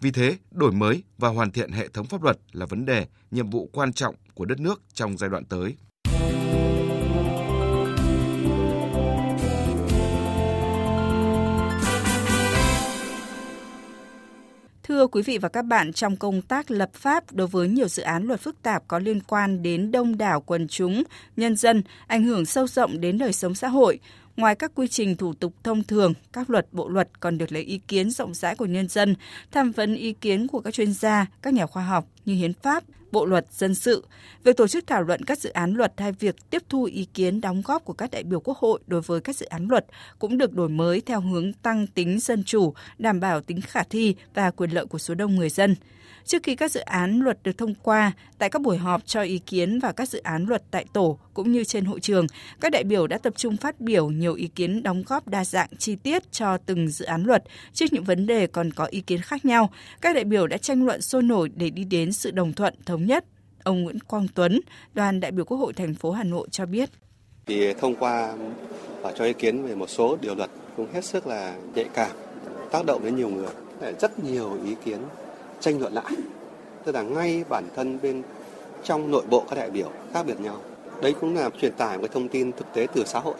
Vì 0.02 0.12
thế, 0.12 0.38
đổi 0.52 0.72
mới 0.72 1.04
và 1.18 1.30
hoàn 1.30 1.52
thiện 1.52 1.72
hệ 1.72 1.88
thống 1.88 2.06
pháp 2.06 2.24
luật 2.24 2.38
là 2.52 2.66
vấn 2.66 2.86
đề, 2.86 3.08
nhiệm 3.32 3.50
vụ 3.50 3.70
quan 3.74 3.94
trọng 3.94 4.16
của 4.34 4.46
đất 4.46 4.60
nước 4.60 4.82
trong 4.94 5.18
giai 5.18 5.30
đoạn 5.30 5.46
tới. 5.46 5.76
Thưa 14.88 15.08
quý 15.08 15.22
vị 15.22 15.38
và 15.38 15.50
các 15.50 15.62
bạn, 15.62 15.94
trong 15.94 16.16
công 16.16 16.42
tác 16.42 16.72
lập 16.72 16.90
pháp 16.94 17.34
đối 17.34 17.48
với 17.48 17.68
nhiều 17.68 17.88
dự 17.88 18.04
án 18.04 18.24
luật 18.24 18.40
phức 18.40 18.62
tạp 18.64 18.84
có 18.88 19.00
liên 19.00 19.20
quan 19.28 19.64
đến 19.64 19.92
đông 19.92 20.18
đảo 20.18 20.42
quần 20.42 20.68
chúng, 20.68 21.04
nhân 21.38 21.56
dân, 21.56 21.84
ảnh 22.08 22.24
hưởng 22.24 22.46
sâu 22.46 22.68
rộng 22.68 23.02
đến 23.02 23.18
đời 23.18 23.34
sống 23.34 23.56
xã 23.56 23.68
hội, 23.68 24.00
ngoài 24.38 24.56
các 24.56 24.72
quy 24.76 24.88
trình 24.88 25.16
thủ 25.16 25.34
tục 25.34 25.54
thông 25.64 25.84
thường, 25.84 26.14
các 26.34 26.50
luật 26.50 26.68
bộ 26.72 26.90
luật 26.90 27.20
còn 27.20 27.38
được 27.38 27.52
lấy 27.52 27.64
ý 27.64 27.78
kiến 27.88 28.10
rộng 28.10 28.34
rãi 28.34 28.56
của 28.56 28.66
nhân 28.66 28.88
dân, 28.88 29.16
tham 29.52 29.72
vấn 29.72 29.96
ý 29.96 30.14
kiến 30.14 30.48
của 30.48 30.60
các 30.60 30.74
chuyên 30.74 30.94
gia, 30.94 31.26
các 31.42 31.54
nhà 31.54 31.66
khoa 31.66 31.84
học 31.84 32.06
như 32.26 32.34
hiến 32.34 32.54
pháp, 32.54 32.84
bộ 33.12 33.26
luật 33.26 33.46
dân 33.52 33.76
sự. 33.76 34.06
Việc 34.44 34.58
tổ 34.58 34.68
chức 34.68 34.88
thảo 34.88 35.04
luận 35.04 35.24
các 35.24 35.40
dự 35.40 35.50
án 35.50 35.74
luật 35.74 35.94
hay 35.98 36.12
việc 36.12 36.36
tiếp 36.50 36.64
thu 36.70 36.84
ý 36.84 37.06
kiến 37.14 37.42
đóng 37.42 37.62
góp 37.66 37.86
của 37.86 37.94
các 37.94 38.12
đại 38.12 38.24
biểu 38.24 38.40
Quốc 38.40 38.58
hội 38.58 38.80
đối 38.88 39.02
với 39.02 39.22
các 39.22 39.36
dự 39.36 39.46
án 39.46 39.68
luật 39.70 39.86
cũng 40.20 40.38
được 40.38 40.54
đổi 40.54 40.70
mới 40.70 41.02
theo 41.02 41.22
hướng 41.22 41.54
tăng 41.54 41.88
tính 41.88 42.20
dân 42.20 42.44
chủ, 42.44 42.74
đảm 42.98 43.20
bảo 43.20 43.42
tính 43.42 43.62
khả 43.62 43.84
thi 43.84 44.16
và 44.34 44.52
quyền 44.52 44.70
lợi 44.70 44.86
của 44.86 44.98
số 44.98 45.16
đông 45.16 45.36
người 45.36 45.50
dân. 45.50 45.76
Trước 46.28 46.44
khi 46.44 46.56
các 46.56 46.72
dự 46.72 46.80
án 46.80 47.20
luật 47.20 47.44
được 47.44 47.58
thông 47.58 47.74
qua, 47.84 48.12
tại 48.38 48.50
các 48.50 48.62
buổi 48.62 48.78
họp 48.78 49.06
cho 49.06 49.22
ý 49.22 49.40
kiến 49.40 49.80
và 49.80 49.92
các 49.92 50.10
dự 50.10 50.20
án 50.20 50.46
luật 50.48 50.64
tại 50.72 50.86
tổ 50.94 51.20
cũng 51.34 51.52
như 51.52 51.64
trên 51.64 51.86
hội 51.86 52.00
trường, 52.00 52.28
các 52.60 52.72
đại 52.72 52.84
biểu 52.84 53.08
đã 53.08 53.18
tập 53.18 53.34
trung 53.38 53.58
phát 53.58 53.82
biểu 53.82 54.10
nhiều 54.10 54.34
ý 54.34 54.48
kiến 54.48 54.84
đóng 54.84 55.04
góp 55.08 55.28
đa 55.28 55.46
dạng 55.46 55.70
chi 55.78 55.96
tiết 55.96 56.32
cho 56.32 56.58
từng 56.58 56.88
dự 56.88 57.06
án 57.06 57.24
luật. 57.24 57.44
Trước 57.74 57.86
những 57.92 58.04
vấn 58.04 58.26
đề 58.28 58.48
còn 58.48 58.72
có 58.74 58.86
ý 58.86 59.02
kiến 59.02 59.22
khác 59.22 59.46
nhau, 59.46 59.70
các 60.02 60.16
đại 60.16 60.24
biểu 60.24 60.48
đã 60.48 60.58
tranh 60.58 60.86
luận 60.86 61.02
sôi 61.02 61.24
nổi 61.24 61.52
để 61.56 61.70
đi 61.70 61.84
đến 61.84 62.14
sự 62.14 62.32
đồng 62.32 62.54
thuận 62.54 62.74
thống 62.86 63.06
nhất. 63.06 63.26
Ông 63.64 63.84
Nguyễn 63.84 64.00
Quang 64.00 64.28
Tuấn, 64.34 64.62
đoàn 64.94 65.20
đại 65.20 65.32
biểu 65.32 65.46
Quốc 65.46 65.58
hội 65.58 65.74
thành 65.74 65.96
phố 65.96 66.12
Hà 66.12 66.24
Nội 66.24 66.48
cho 66.52 66.66
biết. 66.66 66.90
Thì 67.46 67.74
thông 67.74 67.96
qua 67.96 68.34
và 69.02 69.14
cho 69.18 69.26
ý 69.26 69.34
kiến 69.34 69.64
về 69.64 69.76
một 69.76 69.90
số 69.90 70.18
điều 70.22 70.36
luật 70.36 70.50
cũng 70.78 70.94
hết 70.94 71.06
sức 71.06 71.28
là 71.28 71.56
nhạy 71.76 71.86
cảm, 71.94 72.12
tác 72.72 72.86
động 72.86 73.06
đến 73.06 73.16
nhiều 73.16 73.30
người. 73.30 73.50
Rất 74.00 74.24
nhiều 74.24 74.60
ý 74.66 74.76
kiến 74.86 74.98
tranh 75.60 75.80
luận 75.80 75.94
lại. 75.94 76.14
Tức 76.86 76.92
là 76.96 77.02
ngay 77.02 77.44
bản 77.50 77.68
thân 77.76 78.00
bên 78.02 78.24
trong 78.84 79.12
nội 79.12 79.24
bộ 79.30 79.46
các 79.50 79.56
đại 79.56 79.70
biểu 79.70 79.92
khác 80.14 80.26
biệt 80.26 80.40
nhau. 80.40 80.62
Đấy 81.02 81.16
cũng 81.22 81.36
là 81.36 81.50
truyền 81.62 81.74
tải 81.74 81.98
một 81.98 82.08
thông 82.14 82.30
tin 82.30 82.52
thực 82.52 82.74
tế 82.74 82.88
từ 82.94 83.04
xã 83.06 83.20
hội. 83.20 83.36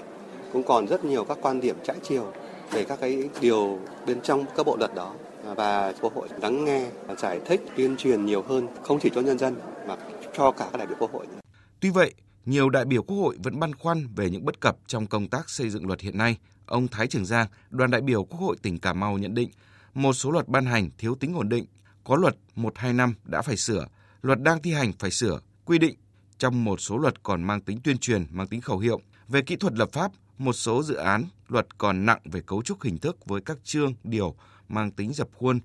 Cũng 0.54 0.64
còn 0.64 0.88
rất 0.88 1.06
nhiều 1.06 1.24
các 1.24 1.38
quan 1.42 1.62
điểm 1.62 1.76
trái 1.84 1.98
chiều 2.04 2.32
về 2.72 2.84
các 2.84 3.00
cái 3.02 3.30
điều 3.42 3.80
bên 4.08 4.22
trong 4.22 4.46
các 4.56 4.66
bộ 4.66 4.76
luật 4.80 4.96
đó. 4.96 5.14
Và 5.56 5.94
quốc 6.02 6.16
hội 6.16 6.28
lắng 6.42 6.66
nghe 6.66 6.90
và 7.08 7.16
giải 7.16 7.40
thích 7.46 7.62
tuyên 7.76 7.98
truyền 7.98 8.26
nhiều 8.26 8.42
hơn 8.42 8.68
không 8.84 9.00
chỉ 9.00 9.10
cho 9.16 9.22
nhân 9.22 9.38
dân 9.38 9.56
mà 9.88 9.96
cho 10.38 10.52
cả 10.52 10.68
các 10.72 10.78
đại 10.78 10.88
biểu 10.88 10.98
quốc 11.00 11.14
hội 11.14 11.26
Tuy 11.80 11.90
vậy, 11.90 12.14
nhiều 12.46 12.70
đại 12.70 12.86
biểu 12.86 13.04
quốc 13.04 13.18
hội 13.18 13.38
vẫn 13.44 13.60
băn 13.60 13.76
khoăn 13.76 14.08
về 14.16 14.30
những 14.30 14.46
bất 14.46 14.60
cập 14.60 14.78
trong 14.88 15.08
công 15.08 15.28
tác 15.28 15.50
xây 15.50 15.70
dựng 15.70 15.88
luật 15.88 16.02
hiện 16.02 16.18
nay. 16.18 16.38
Ông 16.66 16.88
Thái 16.88 17.08
Trường 17.08 17.26
Giang, 17.26 17.48
đoàn 17.70 17.92
đại 17.92 18.02
biểu 18.02 18.24
Quốc 18.24 18.40
hội 18.40 18.56
tỉnh 18.62 18.80
Cà 18.80 18.94
Mau 18.94 19.18
nhận 19.18 19.34
định 19.34 19.50
một 19.94 20.14
số 20.14 20.32
luật 20.32 20.48
ban 20.48 20.66
hành 20.66 20.90
thiếu 20.98 21.16
tính 21.16 21.34
ổn 21.36 21.50
định, 21.50 21.66
có 22.08 22.16
luật 22.16 22.36
1-2 22.56 22.96
năm 22.96 23.14
đã 23.24 23.42
phải 23.42 23.58
sửa, 23.58 23.88
luật 24.22 24.42
đang 24.42 24.62
thi 24.62 24.74
hành 24.74 24.94
phải 25.00 25.12
sửa, 25.12 25.40
quy 25.66 25.78
định 25.78 25.96
trong 26.38 26.64
một 26.64 26.82
số 26.82 26.98
luật 26.98 27.24
còn 27.24 27.44
mang 27.44 27.62
tính 27.62 27.80
tuyên 27.84 27.98
truyền, 27.98 28.26
mang 28.32 28.48
tính 28.48 28.62
khẩu 28.62 28.80
hiệu. 28.80 29.02
Về 29.28 29.42
kỹ 29.42 29.56
thuật 29.56 29.74
lập 29.74 29.90
pháp, 29.92 30.12
một 30.38 30.54
số 30.54 30.84
dự 30.84 30.96
án 30.96 31.26
luật 31.48 31.78
còn 31.78 32.06
nặng 32.06 32.20
về 32.26 32.42
cấu 32.42 32.62
trúc 32.62 32.82
hình 32.82 32.98
thức 32.98 33.26
với 33.26 33.42
các 33.42 33.58
chương, 33.64 33.94
điều 34.04 34.36
mang 34.68 34.92
tính 34.92 35.14
dập 35.14 35.28
khuôn, 35.34 35.60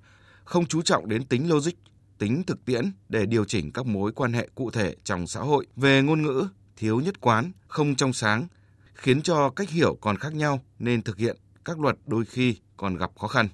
không 0.44 0.66
chú 0.66 0.82
trọng 0.82 1.08
đến 1.08 1.24
tính 1.24 1.50
logic, 1.50 1.72
tính 2.18 2.42
thực 2.46 2.64
tiễn 2.64 2.92
để 3.08 3.26
điều 3.26 3.44
chỉnh 3.44 3.72
các 3.72 3.86
mối 3.86 4.12
quan 4.12 4.32
hệ 4.32 4.48
cụ 4.54 4.70
thể 4.70 4.96
trong 5.04 5.26
xã 5.26 5.40
hội. 5.40 5.66
Về 5.76 6.02
ngôn 6.02 6.22
ngữ, 6.22 6.48
thiếu 6.76 7.00
nhất 7.00 7.20
quán, 7.20 7.52
không 7.68 7.94
trong 7.94 8.12
sáng, 8.12 8.46
khiến 8.94 9.22
cho 9.22 9.50
cách 9.50 9.70
hiểu 9.70 9.98
còn 10.00 10.16
khác 10.16 10.34
nhau 10.34 10.60
nên 10.78 11.02
thực 11.02 11.18
hiện 11.18 11.36
các 11.64 11.80
luật 11.80 11.96
đôi 12.06 12.24
khi 12.24 12.56
còn 12.76 12.96
gặp 12.96 13.10
khó 13.18 13.28
khăn. 13.28 13.48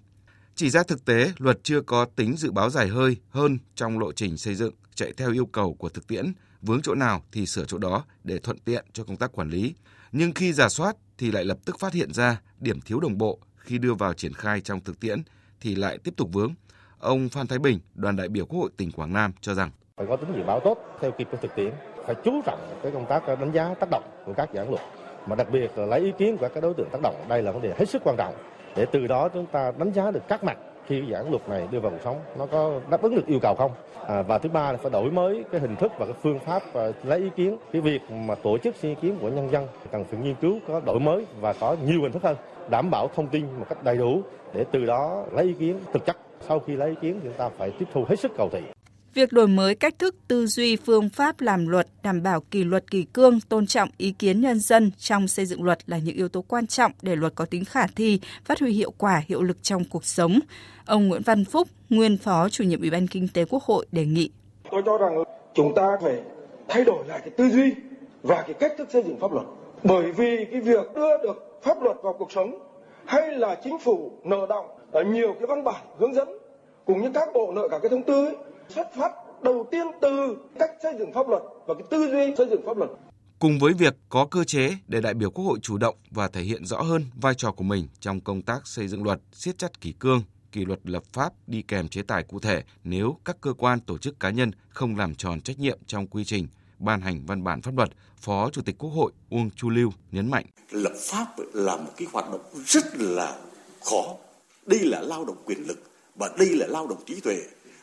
Chỉ 0.59 0.71
ra 0.71 0.83
thực 0.83 1.05
tế, 1.05 1.33
luật 1.39 1.59
chưa 1.63 1.81
có 1.81 2.05
tính 2.17 2.37
dự 2.37 2.51
báo 2.51 2.71
dài 2.71 2.89
hơi 2.89 3.17
hơn 3.31 3.59
trong 3.75 3.99
lộ 3.99 4.13
trình 4.13 4.37
xây 4.37 4.55
dựng, 4.55 4.75
chạy 4.95 5.13
theo 5.17 5.33
yêu 5.33 5.47
cầu 5.47 5.75
của 5.75 5.89
thực 5.89 6.07
tiễn, 6.07 6.33
vướng 6.63 6.83
chỗ 6.83 6.95
nào 6.95 7.23
thì 7.33 7.47
sửa 7.47 7.65
chỗ 7.65 7.79
đó 7.79 8.05
để 8.25 8.39
thuận 8.39 8.59
tiện 8.59 8.85
cho 8.93 9.05
công 9.05 9.17
tác 9.17 9.33
quản 9.33 9.51
lý. 9.51 9.75
Nhưng 10.13 10.33
khi 10.33 10.53
giả 10.53 10.69
soát 10.69 10.97
thì 11.19 11.31
lại 11.31 11.45
lập 11.45 11.59
tức 11.65 11.79
phát 11.79 11.93
hiện 11.93 12.13
ra 12.13 12.41
điểm 12.61 12.81
thiếu 12.81 13.01
đồng 13.01 13.19
bộ 13.19 13.39
khi 13.57 13.79
đưa 13.79 13.95
vào 13.95 14.15
triển 14.15 14.33
khai 14.33 14.61
trong 14.61 14.81
thực 14.81 15.01
tiễn 15.01 15.23
thì 15.61 15.75
lại 15.75 15.99
tiếp 15.99 16.15
tục 16.17 16.29
vướng. 16.33 16.55
Ông 16.99 17.29
Phan 17.29 17.47
Thái 17.47 17.59
Bình, 17.59 17.81
đoàn 17.95 18.17
đại 18.17 18.29
biểu 18.29 18.47
Quốc 18.47 18.61
hội 18.61 18.71
tỉnh 18.77 18.93
Quảng 18.93 19.13
Nam 19.13 19.33
cho 19.41 19.55
rằng 19.55 19.71
phải 19.97 20.07
có 20.09 20.17
tính 20.17 20.31
dự 20.37 20.43
báo 20.47 20.61
tốt 20.65 20.99
theo 21.01 21.11
kịp 21.19 21.29
với 21.31 21.41
thực 21.43 21.55
tiễn, 21.57 21.73
phải 22.07 22.15
chú 22.25 22.43
trọng 22.47 22.81
cái 22.83 22.93
công 22.93 23.07
tác 23.09 23.23
đánh 23.27 23.53
giá 23.55 23.75
tác 23.81 23.89
động 23.91 24.05
của 24.27 24.35
các 24.37 24.49
dự 24.53 24.59
án 24.59 24.71
luật 24.71 24.83
mà 25.27 25.37
đặc 25.37 25.47
biệt 25.51 25.79
là 25.79 25.87
lấy 25.87 26.01
ý 26.01 26.13
kiến 26.19 26.37
của 26.37 26.49
các 26.55 26.63
đối 26.63 26.75
tượng 26.75 26.89
tác 26.91 26.99
động 27.03 27.15
đây 27.29 27.43
là 27.43 27.53
vấn 27.53 27.63
đề 27.63 27.73
hết 27.79 27.89
sức 27.89 28.03
quan 28.05 28.17
trọng. 28.17 28.35
Để 28.77 28.87
từ 28.93 29.07
đó 29.07 29.29
chúng 29.29 29.47
ta 29.47 29.73
đánh 29.79 29.93
giá 29.93 30.11
được 30.11 30.23
các 30.29 30.45
mặt 30.45 30.59
khi 30.87 31.03
dự 31.09 31.15
án 31.15 31.31
luật 31.31 31.49
này 31.49 31.69
đưa 31.71 31.81
vào 31.81 31.91
cuộc 31.91 32.01
sống 32.05 32.17
nó 32.39 32.47
có 32.47 32.81
đáp 32.91 33.03
ứng 33.03 33.15
được 33.15 33.27
yêu 33.27 33.39
cầu 33.43 33.55
không? 33.55 33.71
À, 34.07 34.23
và 34.23 34.39
thứ 34.39 34.49
ba 34.49 34.73
là 34.73 34.79
phải 34.79 34.91
đổi 34.91 35.11
mới 35.11 35.45
cái 35.53 35.61
hình 35.61 35.77
thức 35.77 35.93
và 35.99 36.07
cái 36.07 36.15
phương 36.23 36.39
pháp 36.39 36.63
và 36.73 36.93
lấy 37.05 37.19
ý 37.19 37.31
kiến. 37.37 37.57
Cái 37.73 37.83
việc 37.83 38.01
mà 38.11 38.35
tổ 38.35 38.59
chức 38.59 38.77
xin 38.77 38.91
ý 38.91 38.97
kiến 39.01 39.19
của 39.21 39.29
nhân 39.29 39.51
dân 39.51 39.67
cần 39.91 40.05
phải 40.05 40.21
nghiên 40.21 40.35
cứu 40.35 40.59
có 40.69 40.81
đổi 40.87 41.01
mới 41.01 41.27
và 41.41 41.53
có 41.61 41.77
nhiều 41.85 42.03
hình 42.03 42.13
thức 42.13 42.23
hơn 42.23 42.37
đảm 42.71 42.91
bảo 42.91 43.09
thông 43.15 43.29
tin 43.29 43.45
một 43.59 43.67
cách 43.69 43.85
đầy 43.85 43.97
đủ. 43.97 44.21
Để 44.55 44.65
từ 44.73 44.85
đó 44.85 45.25
lấy 45.33 45.45
ý 45.45 45.53
kiến 45.53 45.81
thực 45.93 46.07
chất. 46.07 46.17
Sau 46.41 46.59
khi 46.59 46.77
lấy 46.77 46.89
ý 46.89 46.97
kiến 47.01 47.21
chúng 47.25 47.33
ta 47.33 47.49
phải 47.59 47.71
tiếp 47.71 47.87
thu 47.93 48.05
hết 48.09 48.17
sức 48.17 48.33
cầu 48.37 48.49
thị. 48.53 48.63
Việc 49.19 49.33
đổi 49.33 49.49
mới 49.49 49.75
cách 49.75 49.99
thức 49.99 50.15
tư 50.29 50.47
duy 50.47 50.77
phương 50.77 51.09
pháp 51.09 51.41
làm 51.41 51.67
luật, 51.67 51.87
đảm 52.03 52.23
bảo 52.23 52.41
kỷ 52.41 52.65
luật 52.65 52.91
kỳ 52.91 53.03
cương, 53.13 53.41
tôn 53.41 53.67
trọng 53.67 53.89
ý 53.97 54.13
kiến 54.19 54.41
nhân 54.41 54.61
dân 54.61 54.91
trong 54.99 55.29
xây 55.29 55.47
dựng 55.47 55.63
luật 55.63 55.79
là 55.87 55.99
những 55.99 56.15
yếu 56.15 56.29
tố 56.29 56.45
quan 56.49 56.67
trọng 56.67 56.93
để 57.03 57.17
luật 57.17 57.35
có 57.35 57.45
tính 57.45 57.65
khả 57.65 57.87
thi, 57.97 58.21
phát 58.45 58.61
huy 58.61 58.73
hiệu 58.73 58.93
quả, 58.99 59.23
hiệu 59.27 59.43
lực 59.43 59.63
trong 59.63 59.85
cuộc 59.91 60.05
sống. 60.05 60.39
Ông 60.87 61.09
Nguyễn 61.09 61.23
Văn 61.23 61.45
Phúc, 61.45 61.69
nguyên 61.91 62.17
phó 62.17 62.49
chủ 62.49 62.65
nhiệm 62.65 62.81
Ủy 62.81 62.91
ban 62.91 63.07
Kinh 63.07 63.29
tế 63.35 63.45
Quốc 63.45 63.63
hội 63.63 63.87
đề 63.93 64.05
nghị 64.05 64.31
Tôi 64.71 64.83
cho 64.87 64.99
rằng 64.99 65.23
chúng 65.55 65.75
ta 65.75 65.87
phải 66.03 66.23
thay 66.69 66.85
đổi 66.85 67.09
lại 67.09 67.19
cái 67.21 67.31
tư 67.31 67.49
duy 67.49 67.75
và 68.23 68.43
cái 68.43 68.55
cách 68.55 68.73
thức 68.79 68.89
xây 68.93 69.03
dựng 69.03 69.21
pháp 69.21 69.33
luật. 69.33 69.47
Bởi 69.83 70.13
vì 70.13 70.45
cái 70.53 70.61
việc 70.61 70.95
đưa 70.95 71.23
được 71.23 71.61
pháp 71.63 71.83
luật 71.83 71.97
vào 72.03 72.13
cuộc 72.19 72.33
sống 72.33 72.59
hay 73.05 73.33
là 73.33 73.57
chính 73.65 73.79
phủ 73.79 74.13
nợ 74.25 74.47
động 74.49 74.67
ở 74.93 75.03
nhiều 75.05 75.33
cái 75.33 75.47
văn 75.49 75.65
bản 75.65 75.85
hướng 75.99 76.15
dẫn 76.15 76.29
cùng 76.85 77.03
như 77.03 77.11
các 77.15 77.29
bộ 77.35 77.53
nợ 77.53 77.69
cả 77.71 77.79
cái 77.79 77.89
thông 77.89 78.03
tư 78.03 78.27
ấy, 78.27 78.35
xuất 78.75 78.95
phát 78.97 79.13
đầu 79.43 79.69
tiên 79.71 79.87
từ 80.01 80.37
cách 80.59 80.71
xây 80.83 80.93
dựng 80.99 81.13
pháp 81.13 81.29
luật 81.29 81.43
và 81.67 81.75
cái 81.75 81.83
tư 81.91 82.09
duy 82.13 82.35
xây 82.39 82.47
dựng 82.51 82.63
pháp 82.67 82.77
luật. 82.77 82.91
Cùng 83.39 83.59
với 83.59 83.73
việc 83.73 83.95
có 84.09 84.27
cơ 84.31 84.45
chế 84.45 84.71
để 84.87 85.01
đại 85.01 85.15
biểu 85.15 85.31
Quốc 85.31 85.45
hội 85.45 85.59
chủ 85.63 85.79
động 85.79 85.97
và 86.11 86.29
thể 86.29 86.41
hiện 86.43 86.65
rõ 86.65 86.81
hơn 86.81 87.05
vai 87.21 87.35
trò 87.35 87.53
của 87.53 87.65
mình 87.65 87.89
trong 88.01 88.21
công 88.21 88.43
tác 88.43 88.67
xây 88.67 88.89
dựng 88.89 89.05
luật, 89.05 89.21
siết 89.33 89.59
chặt 89.59 89.81
kỷ 89.81 89.93
cương, 89.93 90.23
kỷ 90.53 90.65
luật 90.65 90.81
lập 90.85 91.03
pháp 91.13 91.33
đi 91.47 91.63
kèm 91.63 91.89
chế 91.89 92.03
tài 92.03 92.23
cụ 92.23 92.41
thể 92.41 92.63
nếu 92.85 93.17
các 93.25 93.37
cơ 93.41 93.53
quan 93.53 93.81
tổ 93.81 93.99
chức 93.99 94.21
cá 94.21 94.31
nhân 94.31 94.51
không 94.69 94.97
làm 94.97 95.15
tròn 95.15 95.41
trách 95.41 95.59
nhiệm 95.59 95.79
trong 95.87 96.07
quy 96.07 96.25
trình 96.25 96.47
ban 96.79 97.01
hành 97.01 97.27
văn 97.27 97.45
bản 97.45 97.63
pháp 97.63 97.77
luật, 97.77 97.89
Phó 98.21 98.51
Chủ 98.51 98.63
tịch 98.63 98.79
Quốc 98.79 98.91
hội 98.91 99.13
Uông 99.31 99.51
Chu 99.51 99.71
Lưu 99.71 99.93
nhấn 100.13 100.31
mạnh. 100.31 100.45
Lập 100.71 100.93
pháp 100.97 101.27
là 101.53 101.77
một 101.77 101.91
cái 101.97 102.09
hoạt 102.13 102.31
động 102.33 102.41
rất 102.67 102.85
là 102.97 103.39
khó. 103.85 104.17
Đây 104.67 104.81
là 104.83 105.01
lao 105.01 105.25
động 105.25 105.37
quyền 105.45 105.67
lực 105.67 105.79
và 106.17 106.31
đây 106.39 106.49
là 106.51 106.67
lao 106.67 106.87
động 106.87 106.99
trí 107.07 107.21
tuệ 107.21 107.37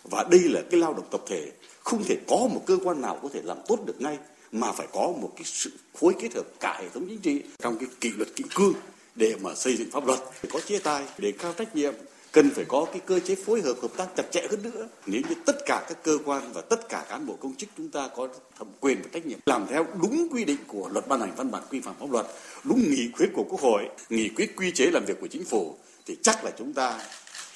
và 0.10 0.26
đây 0.32 0.40
là 0.40 0.62
cái 0.72 0.80
lao 0.80 0.94
động 0.94 1.08
tập 1.12 1.22
thể. 1.28 1.52
Không 1.84 2.04
thể 2.04 2.18
có 2.28 2.36
một 2.36 2.64
cơ 2.66 2.78
quan 2.84 3.02
nào 3.02 3.20
có 3.24 3.30
thể 3.34 3.42
làm 3.44 3.58
tốt 3.68 3.80
được 3.86 4.02
ngay, 4.02 4.18
mà 4.52 4.72
phải 4.72 4.88
có 4.94 5.14
một 5.22 5.32
cái 5.36 5.44
sự 5.46 5.72
phối 6.00 6.14
kết 6.20 6.34
hợp 6.36 6.46
cả 6.60 6.78
hệ 6.82 6.90
thống 6.90 7.06
chính 7.10 7.20
trị 7.20 7.42
trong 7.60 7.78
cái 7.78 7.90
kỷ 8.02 8.10
luật 8.10 8.36
kỷ 8.36 8.44
cương 8.56 8.74
để 9.16 9.36
mà 9.42 9.56
xây 9.56 9.76
dựng 9.76 9.92
pháp 9.92 10.08
luật. 10.08 10.20
Có 10.50 10.60
chế 10.60 10.80
tài, 10.80 11.06
để 11.18 11.32
cao 11.32 11.54
trách 11.54 11.76
nhiệm, 11.76 11.94
cần 12.32 12.50
phải 12.50 12.66
có 12.66 12.86
cái 12.86 13.00
cơ 13.06 13.20
chế 13.20 13.36
phối 13.36 13.62
hợp 13.62 13.74
hợp 13.82 13.92
tác 13.98 14.08
chặt 14.16 14.24
chẽ 14.32 14.48
hơn 14.50 14.64
nữa. 14.64 14.88
Nếu 15.06 15.22
như 15.30 15.36
tất 15.46 15.56
cả 15.66 15.86
các 15.90 16.04
cơ 16.04 16.18
quan 16.26 16.54
và 16.54 16.62
tất 16.62 16.90
cả 16.90 17.06
cán 17.10 17.26
bộ 17.26 17.36
công 17.40 17.56
chức 17.56 17.70
chúng 17.78 17.90
ta 17.90 18.10
có 18.16 18.28
thẩm 18.60 18.68
quyền 18.80 19.02
và 19.02 19.10
trách 19.14 19.26
nhiệm 19.26 19.40
làm 19.46 19.66
theo 19.70 19.86
đúng 20.02 20.28
quy 20.32 20.46
định 20.46 20.58
của 20.68 20.90
luật 20.90 21.08
ban 21.08 21.20
hành 21.20 21.34
văn 21.36 21.52
bản 21.52 21.64
quy 21.70 21.80
phạm 21.80 21.96
pháp 22.00 22.12
luật, 22.12 22.26
đúng 22.64 22.80
nghị 22.80 23.10
quyết 23.18 23.30
của 23.34 23.44
quốc 23.50 23.62
hội, 23.62 23.90
nghị 24.10 24.30
quyết 24.30 24.56
quy 24.56 24.72
chế 24.72 24.86
làm 24.86 25.06
việc 25.06 25.18
của 25.22 25.28
chính 25.28 25.46
phủ, 25.46 25.76
thì 26.06 26.18
chắc 26.22 26.44
là 26.44 26.52
chúng 26.58 26.74
ta 26.74 27.00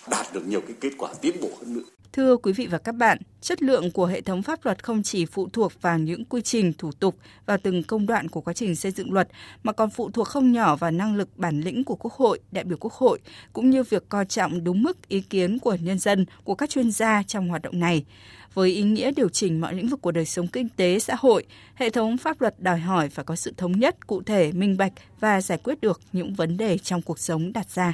đạt 0.10 0.34
được 0.34 0.48
nhiều 0.48 0.62
cái 0.62 0.76
kết 0.80 0.92
quả 0.98 1.14
tiến 1.22 1.36
bộ 1.42 1.50
hơn 1.60 1.74
nữa. 1.74 1.99
Thưa 2.14 2.38
quý 2.38 2.54
vị 2.54 2.68
và 2.68 2.78
các 2.78 2.96
bạn, 2.96 3.18
chất 3.42 3.64
lượng 3.64 3.92
của 3.92 4.06
hệ 4.06 4.22
thống 4.22 4.42
pháp 4.42 4.66
luật 4.66 4.84
không 4.84 5.04
chỉ 5.04 5.26
phụ 5.26 5.50
thuộc 5.54 5.82
vào 5.82 6.00
những 6.00 6.26
quy 6.26 6.42
trình, 6.42 6.74
thủ 6.74 6.92
tục 6.92 7.16
và 7.46 7.58
từng 7.58 7.84
công 7.84 8.06
đoạn 8.06 8.30
của 8.30 8.42
quá 8.42 8.54
trình 8.54 8.76
xây 8.76 8.92
dựng 8.92 9.14
luật, 9.14 9.30
mà 9.64 9.74
còn 9.74 9.90
phụ 9.90 10.12
thuộc 10.12 10.28
không 10.28 10.52
nhỏ 10.52 10.76
vào 10.76 10.92
năng 10.92 11.16
lực 11.16 11.30
bản 11.38 11.62
lĩnh 11.62 11.84
của 11.84 11.96
Quốc 11.96 12.14
hội, 12.14 12.40
đại 12.52 12.64
biểu 12.64 12.78
Quốc 12.78 12.94
hội, 12.94 13.20
cũng 13.54 13.70
như 13.70 13.84
việc 13.84 14.10
coi 14.10 14.26
trọng 14.26 14.64
đúng 14.64 14.84
mức 14.84 15.08
ý 15.08 15.22
kiến 15.22 15.60
của 15.60 15.78
nhân 15.82 16.00
dân, 16.00 16.26
của 16.44 16.56
các 16.56 16.70
chuyên 16.70 16.92
gia 16.92 17.24
trong 17.24 17.50
hoạt 17.50 17.62
động 17.62 17.80
này. 17.80 18.06
Với 18.54 18.70
ý 18.70 18.82
nghĩa 18.82 19.12
điều 19.12 19.30
chỉnh 19.30 19.62
mọi 19.62 19.74
lĩnh 19.74 19.88
vực 19.88 20.02
của 20.02 20.12
đời 20.12 20.26
sống 20.26 20.48
kinh 20.48 20.70
tế, 20.70 21.00
xã 21.00 21.16
hội, 21.20 21.46
hệ 21.76 21.90
thống 21.90 22.18
pháp 22.18 22.42
luật 22.42 22.60
đòi 22.60 22.80
hỏi 22.80 23.10
phải 23.10 23.26
có 23.26 23.36
sự 23.36 23.54
thống 23.58 23.72
nhất, 23.72 24.08
cụ 24.08 24.22
thể, 24.22 24.52
minh 24.52 24.78
bạch 24.78 24.94
và 25.20 25.42
giải 25.42 25.58
quyết 25.64 25.82
được 25.82 26.02
những 26.14 26.34
vấn 26.34 26.58
đề 26.58 26.78
trong 26.78 27.02
cuộc 27.02 27.20
sống 27.20 27.54
đặt 27.54 27.70
ra. 27.70 27.94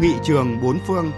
Nghị 0.00 0.14
trường 0.24 0.58
bốn 0.62 0.78
phương 0.86 1.12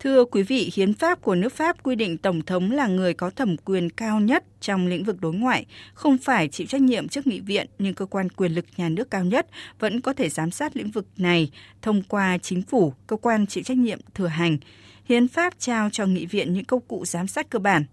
Thưa 0.00 0.24
quý 0.24 0.42
vị, 0.42 0.70
hiến 0.74 0.94
pháp 0.94 1.22
của 1.22 1.34
nước 1.34 1.52
Pháp 1.52 1.82
quy 1.82 1.94
định 1.94 2.18
Tổng 2.18 2.42
thống 2.42 2.70
là 2.70 2.86
người 2.86 3.14
có 3.14 3.30
thẩm 3.30 3.56
quyền 3.56 3.90
cao 3.90 4.20
nhất 4.20 4.44
trong 4.60 4.86
lĩnh 4.86 5.04
vực 5.04 5.20
đối 5.20 5.34
ngoại, 5.34 5.66
không 5.94 6.18
phải 6.18 6.48
chịu 6.48 6.66
trách 6.66 6.80
nhiệm 6.80 7.08
trước 7.08 7.26
nghị 7.26 7.40
viện, 7.40 7.66
nhưng 7.78 7.94
cơ 7.94 8.06
quan 8.06 8.28
quyền 8.28 8.52
lực 8.52 8.64
nhà 8.76 8.88
nước 8.88 9.10
cao 9.10 9.24
nhất 9.24 9.46
vẫn 9.78 10.00
có 10.00 10.12
thể 10.12 10.28
giám 10.28 10.50
sát 10.50 10.76
lĩnh 10.76 10.90
vực 10.90 11.06
này 11.16 11.50
thông 11.82 12.02
qua 12.02 12.38
chính 12.38 12.62
phủ, 12.62 12.92
cơ 13.06 13.16
quan 13.16 13.46
chịu 13.46 13.64
trách 13.64 13.76
nhiệm 13.76 13.98
thừa 14.14 14.26
hành. 14.26 14.58
Hiến 15.04 15.28
pháp 15.28 15.54
trao 15.58 15.90
cho 15.90 16.06
nghị 16.06 16.26
viện 16.26 16.52
những 16.52 16.64
công 16.64 16.80
cụ 16.88 17.04
giám 17.04 17.26
sát 17.26 17.50
cơ 17.50 17.58
bản, 17.58 17.84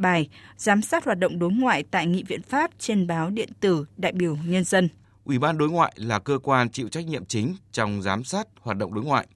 bài 0.00 0.28
Giám 0.56 0.82
sát 0.82 1.04
hoạt 1.04 1.18
động 1.18 1.38
đối 1.38 1.52
ngoại 1.52 1.82
tại 1.90 2.06
Nghị 2.06 2.22
viện 2.22 2.42
Pháp 2.42 2.70
trên 2.78 3.06
báo 3.06 3.30
điện 3.30 3.48
tử 3.60 3.86
Đại 3.96 4.12
biểu 4.12 4.36
Nhân 4.46 4.64
dân. 4.64 4.88
Ủy 5.24 5.38
ban 5.38 5.58
đối 5.58 5.70
ngoại 5.70 5.92
là 5.96 6.18
cơ 6.18 6.38
quan 6.42 6.70
chịu 6.70 6.88
trách 6.88 7.06
nhiệm 7.06 7.24
chính 7.24 7.56
trong 7.72 8.02
giám 8.02 8.24
sát 8.24 8.46
hoạt 8.60 8.76
động 8.76 8.94
đối 8.94 9.04
ngoại. 9.04 9.26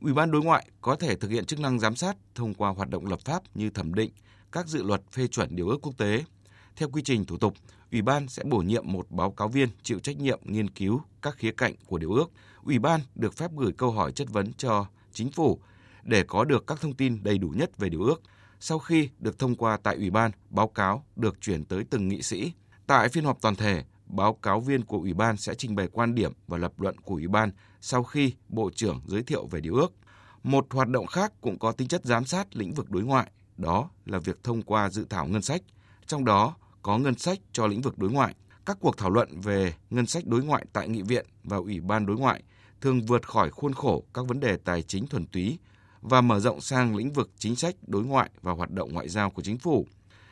Ủy 0.00 0.12
ban 0.12 0.30
đối 0.30 0.42
ngoại 0.42 0.66
có 0.80 0.96
thể 0.96 1.16
thực 1.16 1.30
hiện 1.30 1.44
chức 1.44 1.60
năng 1.60 1.78
giám 1.78 1.96
sát 1.96 2.16
thông 2.34 2.54
qua 2.54 2.70
hoạt 2.70 2.90
động 2.90 3.06
lập 3.06 3.20
pháp 3.24 3.42
như 3.54 3.70
thẩm 3.70 3.94
định 3.94 4.10
các 4.52 4.66
dự 4.66 4.82
luật 4.82 5.02
phê 5.12 5.26
chuẩn 5.26 5.56
điều 5.56 5.68
ước 5.68 5.78
quốc 5.82 5.98
tế. 5.98 6.24
Theo 6.76 6.88
quy 6.88 7.02
trình 7.02 7.24
thủ 7.24 7.38
tục, 7.38 7.54
Ủy 7.92 8.02
ban 8.02 8.28
sẽ 8.28 8.42
bổ 8.44 8.58
nhiệm 8.58 8.92
một 8.92 9.06
báo 9.10 9.30
cáo 9.30 9.48
viên 9.48 9.68
chịu 9.82 9.98
trách 9.98 10.18
nhiệm 10.18 10.40
nghiên 10.42 10.70
cứu 10.70 11.00
các 11.22 11.36
khía 11.36 11.52
cạnh 11.52 11.74
của 11.86 11.98
điều 11.98 12.12
ước. 12.12 12.30
Ủy 12.64 12.78
ban 12.78 13.00
được 13.14 13.36
phép 13.36 13.50
gửi 13.56 13.72
câu 13.72 13.90
hỏi 13.90 14.12
chất 14.12 14.30
vấn 14.30 14.52
cho 14.52 14.86
chính 15.12 15.30
phủ 15.30 15.60
để 16.02 16.22
có 16.22 16.44
được 16.44 16.66
các 16.66 16.80
thông 16.80 16.94
tin 16.94 17.22
đầy 17.22 17.38
đủ 17.38 17.48
nhất 17.48 17.78
về 17.78 17.88
điều 17.88 18.02
ước– 18.02 18.22
sau 18.60 18.78
khi 18.78 19.08
được 19.18 19.38
thông 19.38 19.54
qua 19.54 19.78
tại 19.82 19.96
Ủy 19.96 20.10
ban, 20.10 20.30
báo 20.50 20.68
cáo 20.68 21.04
được 21.16 21.40
chuyển 21.40 21.64
tới 21.64 21.84
từng 21.90 22.08
nghị 22.08 22.22
sĩ. 22.22 22.52
Tại 22.86 23.08
phiên 23.08 23.24
họp 23.24 23.38
toàn 23.40 23.56
thể, 23.56 23.84
báo 24.06 24.34
cáo 24.34 24.60
viên 24.60 24.84
của 24.84 24.98
Ủy 24.98 25.14
ban 25.14 25.36
sẽ 25.36 25.54
trình 25.54 25.74
bày 25.74 25.88
quan 25.92 26.14
điểm 26.14 26.32
và 26.48 26.58
lập 26.58 26.80
luận 26.80 27.00
của 27.00 27.14
Ủy 27.14 27.28
ban 27.28 27.50
sau 27.80 28.02
khi 28.02 28.32
Bộ 28.48 28.70
trưởng 28.74 29.00
giới 29.06 29.22
thiệu 29.22 29.46
về 29.46 29.60
điều 29.60 29.74
ước. 29.74 29.92
Một 30.42 30.66
hoạt 30.70 30.88
động 30.88 31.06
khác 31.06 31.32
cũng 31.40 31.58
có 31.58 31.72
tính 31.72 31.88
chất 31.88 32.04
giám 32.04 32.24
sát 32.24 32.56
lĩnh 32.56 32.74
vực 32.74 32.90
đối 32.90 33.02
ngoại, 33.02 33.30
đó 33.56 33.90
là 34.06 34.18
việc 34.18 34.44
thông 34.44 34.62
qua 34.62 34.90
dự 34.90 35.06
thảo 35.10 35.26
ngân 35.26 35.42
sách, 35.42 35.62
trong 36.06 36.24
đó 36.24 36.54
có 36.82 36.98
ngân 36.98 37.18
sách 37.18 37.38
cho 37.52 37.66
lĩnh 37.66 37.80
vực 37.80 37.98
đối 37.98 38.10
ngoại. 38.10 38.34
Các 38.66 38.76
cuộc 38.80 38.96
thảo 38.96 39.10
luận 39.10 39.40
về 39.40 39.74
ngân 39.90 40.06
sách 40.06 40.26
đối 40.26 40.44
ngoại 40.44 40.66
tại 40.72 40.88
Nghị 40.88 41.02
viện 41.02 41.26
và 41.44 41.56
Ủy 41.56 41.80
ban 41.80 42.06
đối 42.06 42.16
ngoại 42.16 42.42
thường 42.80 43.02
vượt 43.02 43.28
khỏi 43.28 43.50
khuôn 43.50 43.72
khổ 43.72 44.04
các 44.14 44.26
vấn 44.26 44.40
đề 44.40 44.56
tài 44.56 44.82
chính 44.82 45.06
thuần 45.06 45.26
túy 45.26 45.58
và 46.08 46.20
mở 46.20 46.40
rộng 46.40 46.60
sang 46.60 46.96
lĩnh 46.96 47.12
vực 47.12 47.30
chính 47.38 47.56
sách 47.56 47.74
đối 47.86 48.04
ngoại 48.04 48.30
và 48.42 48.52
hoạt 48.52 48.70
động 48.70 48.92
ngoại 48.92 49.08
giao 49.08 49.30
của 49.30 49.42
chính 49.42 49.58
phủ. 49.58 49.86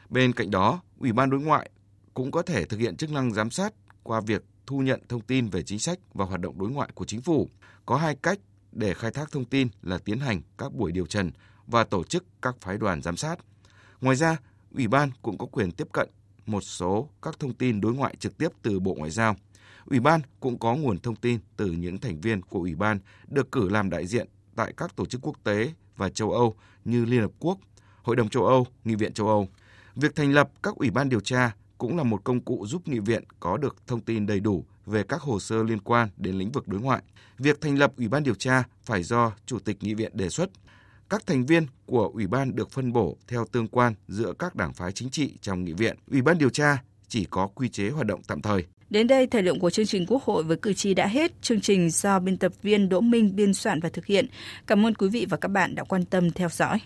Bên 0.09 0.33
cạnh 0.33 0.51
đó, 0.51 0.81
Ủy 0.99 1.13
ban 1.13 1.31
đối 1.31 1.41
ngoại 1.41 1.71
cũng 2.15 2.31
có 2.31 2.43
thể 2.43 2.65
thực 2.65 2.81
hiện 2.81 2.97
chức 2.97 3.11
năng 3.11 3.33
giám 3.33 3.51
sát 3.51 3.75
qua 4.03 4.21
việc 4.21 4.45
thu 4.67 4.79
nhận 4.79 5.01
thông 5.09 5.21
tin 5.21 5.49
về 5.49 5.63
chính 5.63 5.79
sách 5.79 5.99
và 6.15 6.25
hoạt 6.25 6.41
động 6.41 6.59
đối 6.59 6.71
ngoại 6.71 6.91
của 6.95 7.05
chính 7.05 7.23
phủ. 7.23 7.49
Có 7.87 7.97
hai 7.97 8.17
cách 8.23 8.39
để 8.73 8.95
khai 8.95 9.11
thác 9.11 9.33
thông 9.33 9.45
tin 9.45 9.69
là 9.83 9.99
tiến 9.99 10.19
hành 10.19 10.41
các 10.59 10.75
buổi 10.75 10.93
điều 10.93 11.07
trần 11.07 11.31
và 11.67 11.85
tổ 11.85 12.05
chức 12.05 12.25
các 12.43 12.57
phái 12.61 12.79
đoàn 12.79 13.03
giám 13.03 13.17
sát. 13.17 13.37
Ngoài 14.01 14.17
ra, 14.17 14.37
Ủy 14.75 14.89
ban 14.89 15.11
cũng 15.23 15.39
có 15.39 15.47
quyền 15.47 15.71
tiếp 15.71 15.89
cận 15.93 16.09
một 16.47 16.61
số 16.61 17.09
các 17.23 17.39
thông 17.39 17.55
tin 17.55 17.81
đối 17.81 17.95
ngoại 17.95 18.17
trực 18.19 18.39
tiếp 18.39 18.49
từ 18.63 18.81
Bộ 18.81 18.95
Ngoại 18.95 19.11
giao. 19.11 19.37
Ủy 19.87 20.01
ban 20.01 20.21
cũng 20.41 20.59
có 20.59 20.75
nguồn 20.75 20.99
thông 20.99 21.17
tin 21.17 21.41
từ 21.57 21.67
những 21.67 21.99
thành 21.99 22.21
viên 22.21 22.43
của 22.43 22.59
Ủy 22.59 22.75
ban 22.75 22.99
được 23.29 23.53
cử 23.53 23.69
làm 23.69 23.91
đại 23.91 24.07
diện 24.07 24.29
tại 24.57 24.73
các 24.77 24.97
tổ 24.97 25.07
chức 25.07 25.21
quốc 25.21 25.37
tế 25.45 25.73
và 25.97 26.09
châu 26.09 26.33
Âu 26.33 26.55
như 26.85 27.05
Liên 27.05 27.21
Hợp 27.21 27.31
Quốc, 27.39 27.59
Hội 28.03 28.17
đồng 28.17 28.29
châu 28.29 28.47
Âu, 28.47 28.67
Nghị 28.85 28.95
viện 28.95 29.13
châu 29.13 29.29
Âu. 29.29 29.49
Việc 29.95 30.17
thành 30.17 30.33
lập 30.33 30.51
các 30.63 30.75
ủy 30.75 30.91
ban 30.91 31.09
điều 31.09 31.21
tra 31.21 31.55
cũng 31.79 31.97
là 31.97 32.03
một 32.03 32.25
công 32.25 32.41
cụ 32.41 32.67
giúp 32.67 32.89
nghị 32.89 32.99
viện 32.99 33.25
có 33.41 33.57
được 33.57 33.77
thông 33.87 34.01
tin 34.01 34.27
đầy 34.27 34.41
đủ 34.41 34.65
về 34.87 35.03
các 35.03 35.21
hồ 35.21 35.41
sơ 35.41 35.63
liên 35.63 35.81
quan 35.81 36.09
đến 36.17 36.39
lĩnh 36.39 36.53
vực 36.53 36.69
đối 36.69 36.81
ngoại. 36.81 37.03
Việc 37.39 37.61
thành 37.61 37.79
lập 37.79 37.93
ủy 37.97 38.09
ban 38.09 38.23
điều 38.23 38.35
tra 38.35 38.65
phải 38.85 39.03
do 39.03 39.33
Chủ 39.47 39.59
tịch 39.59 39.77
nghị 39.81 39.95
viện 39.95 40.17
đề 40.17 40.29
xuất. 40.29 40.51
Các 41.09 41.27
thành 41.27 41.47
viên 41.47 41.67
của 41.87 42.11
ủy 42.15 42.27
ban 42.27 42.57
được 42.57 42.71
phân 42.71 42.93
bổ 42.93 43.17
theo 43.29 43.45
tương 43.53 43.69
quan 43.69 43.95
giữa 44.09 44.33
các 44.39 44.55
đảng 44.55 44.73
phái 44.73 44.93
chính 44.93 45.11
trị 45.11 45.39
trong 45.41 45.65
nghị 45.65 45.73
viện. 45.73 45.97
Ủy 46.11 46.23
ban 46.23 46.39
điều 46.39 46.51
tra 46.51 46.83
chỉ 47.09 47.25
có 47.25 47.47
quy 47.47 47.69
chế 47.69 47.91
hoạt 47.91 48.07
động 48.07 48.23
tạm 48.27 48.43
thời. 48.43 48.67
Đến 48.95 49.07
đây, 49.07 49.27
thời 49.27 49.43
lượng 49.43 49.59
của 49.59 49.71
chương 49.71 49.87
trình 49.87 50.07
Quốc 50.07 50.23
hội 50.23 50.43
với 50.43 50.57
cử 50.57 50.73
tri 50.73 50.95
đã 50.95 51.07
hết. 51.07 51.33
Chương 51.43 51.61
trình 51.61 51.91
do 51.91 52.19
biên 52.19 52.37
tập 52.37 52.53
viên 52.63 52.89
Đỗ 52.89 53.01
Minh 53.01 53.37
biên 53.37 53.55
soạn 53.55 53.81
và 53.81 53.89
thực 53.89 54.07
hiện. 54.07 54.27
Cảm 54.67 54.87
ơn 54.87 54.95
quý 54.95 55.09
vị 55.09 55.27
và 55.31 55.37
các 55.37 55.49
bạn 55.49 55.75
đã 55.75 55.85
quan 55.85 56.05
tâm 56.05 56.31
theo 56.31 56.49
dõi. 56.49 56.79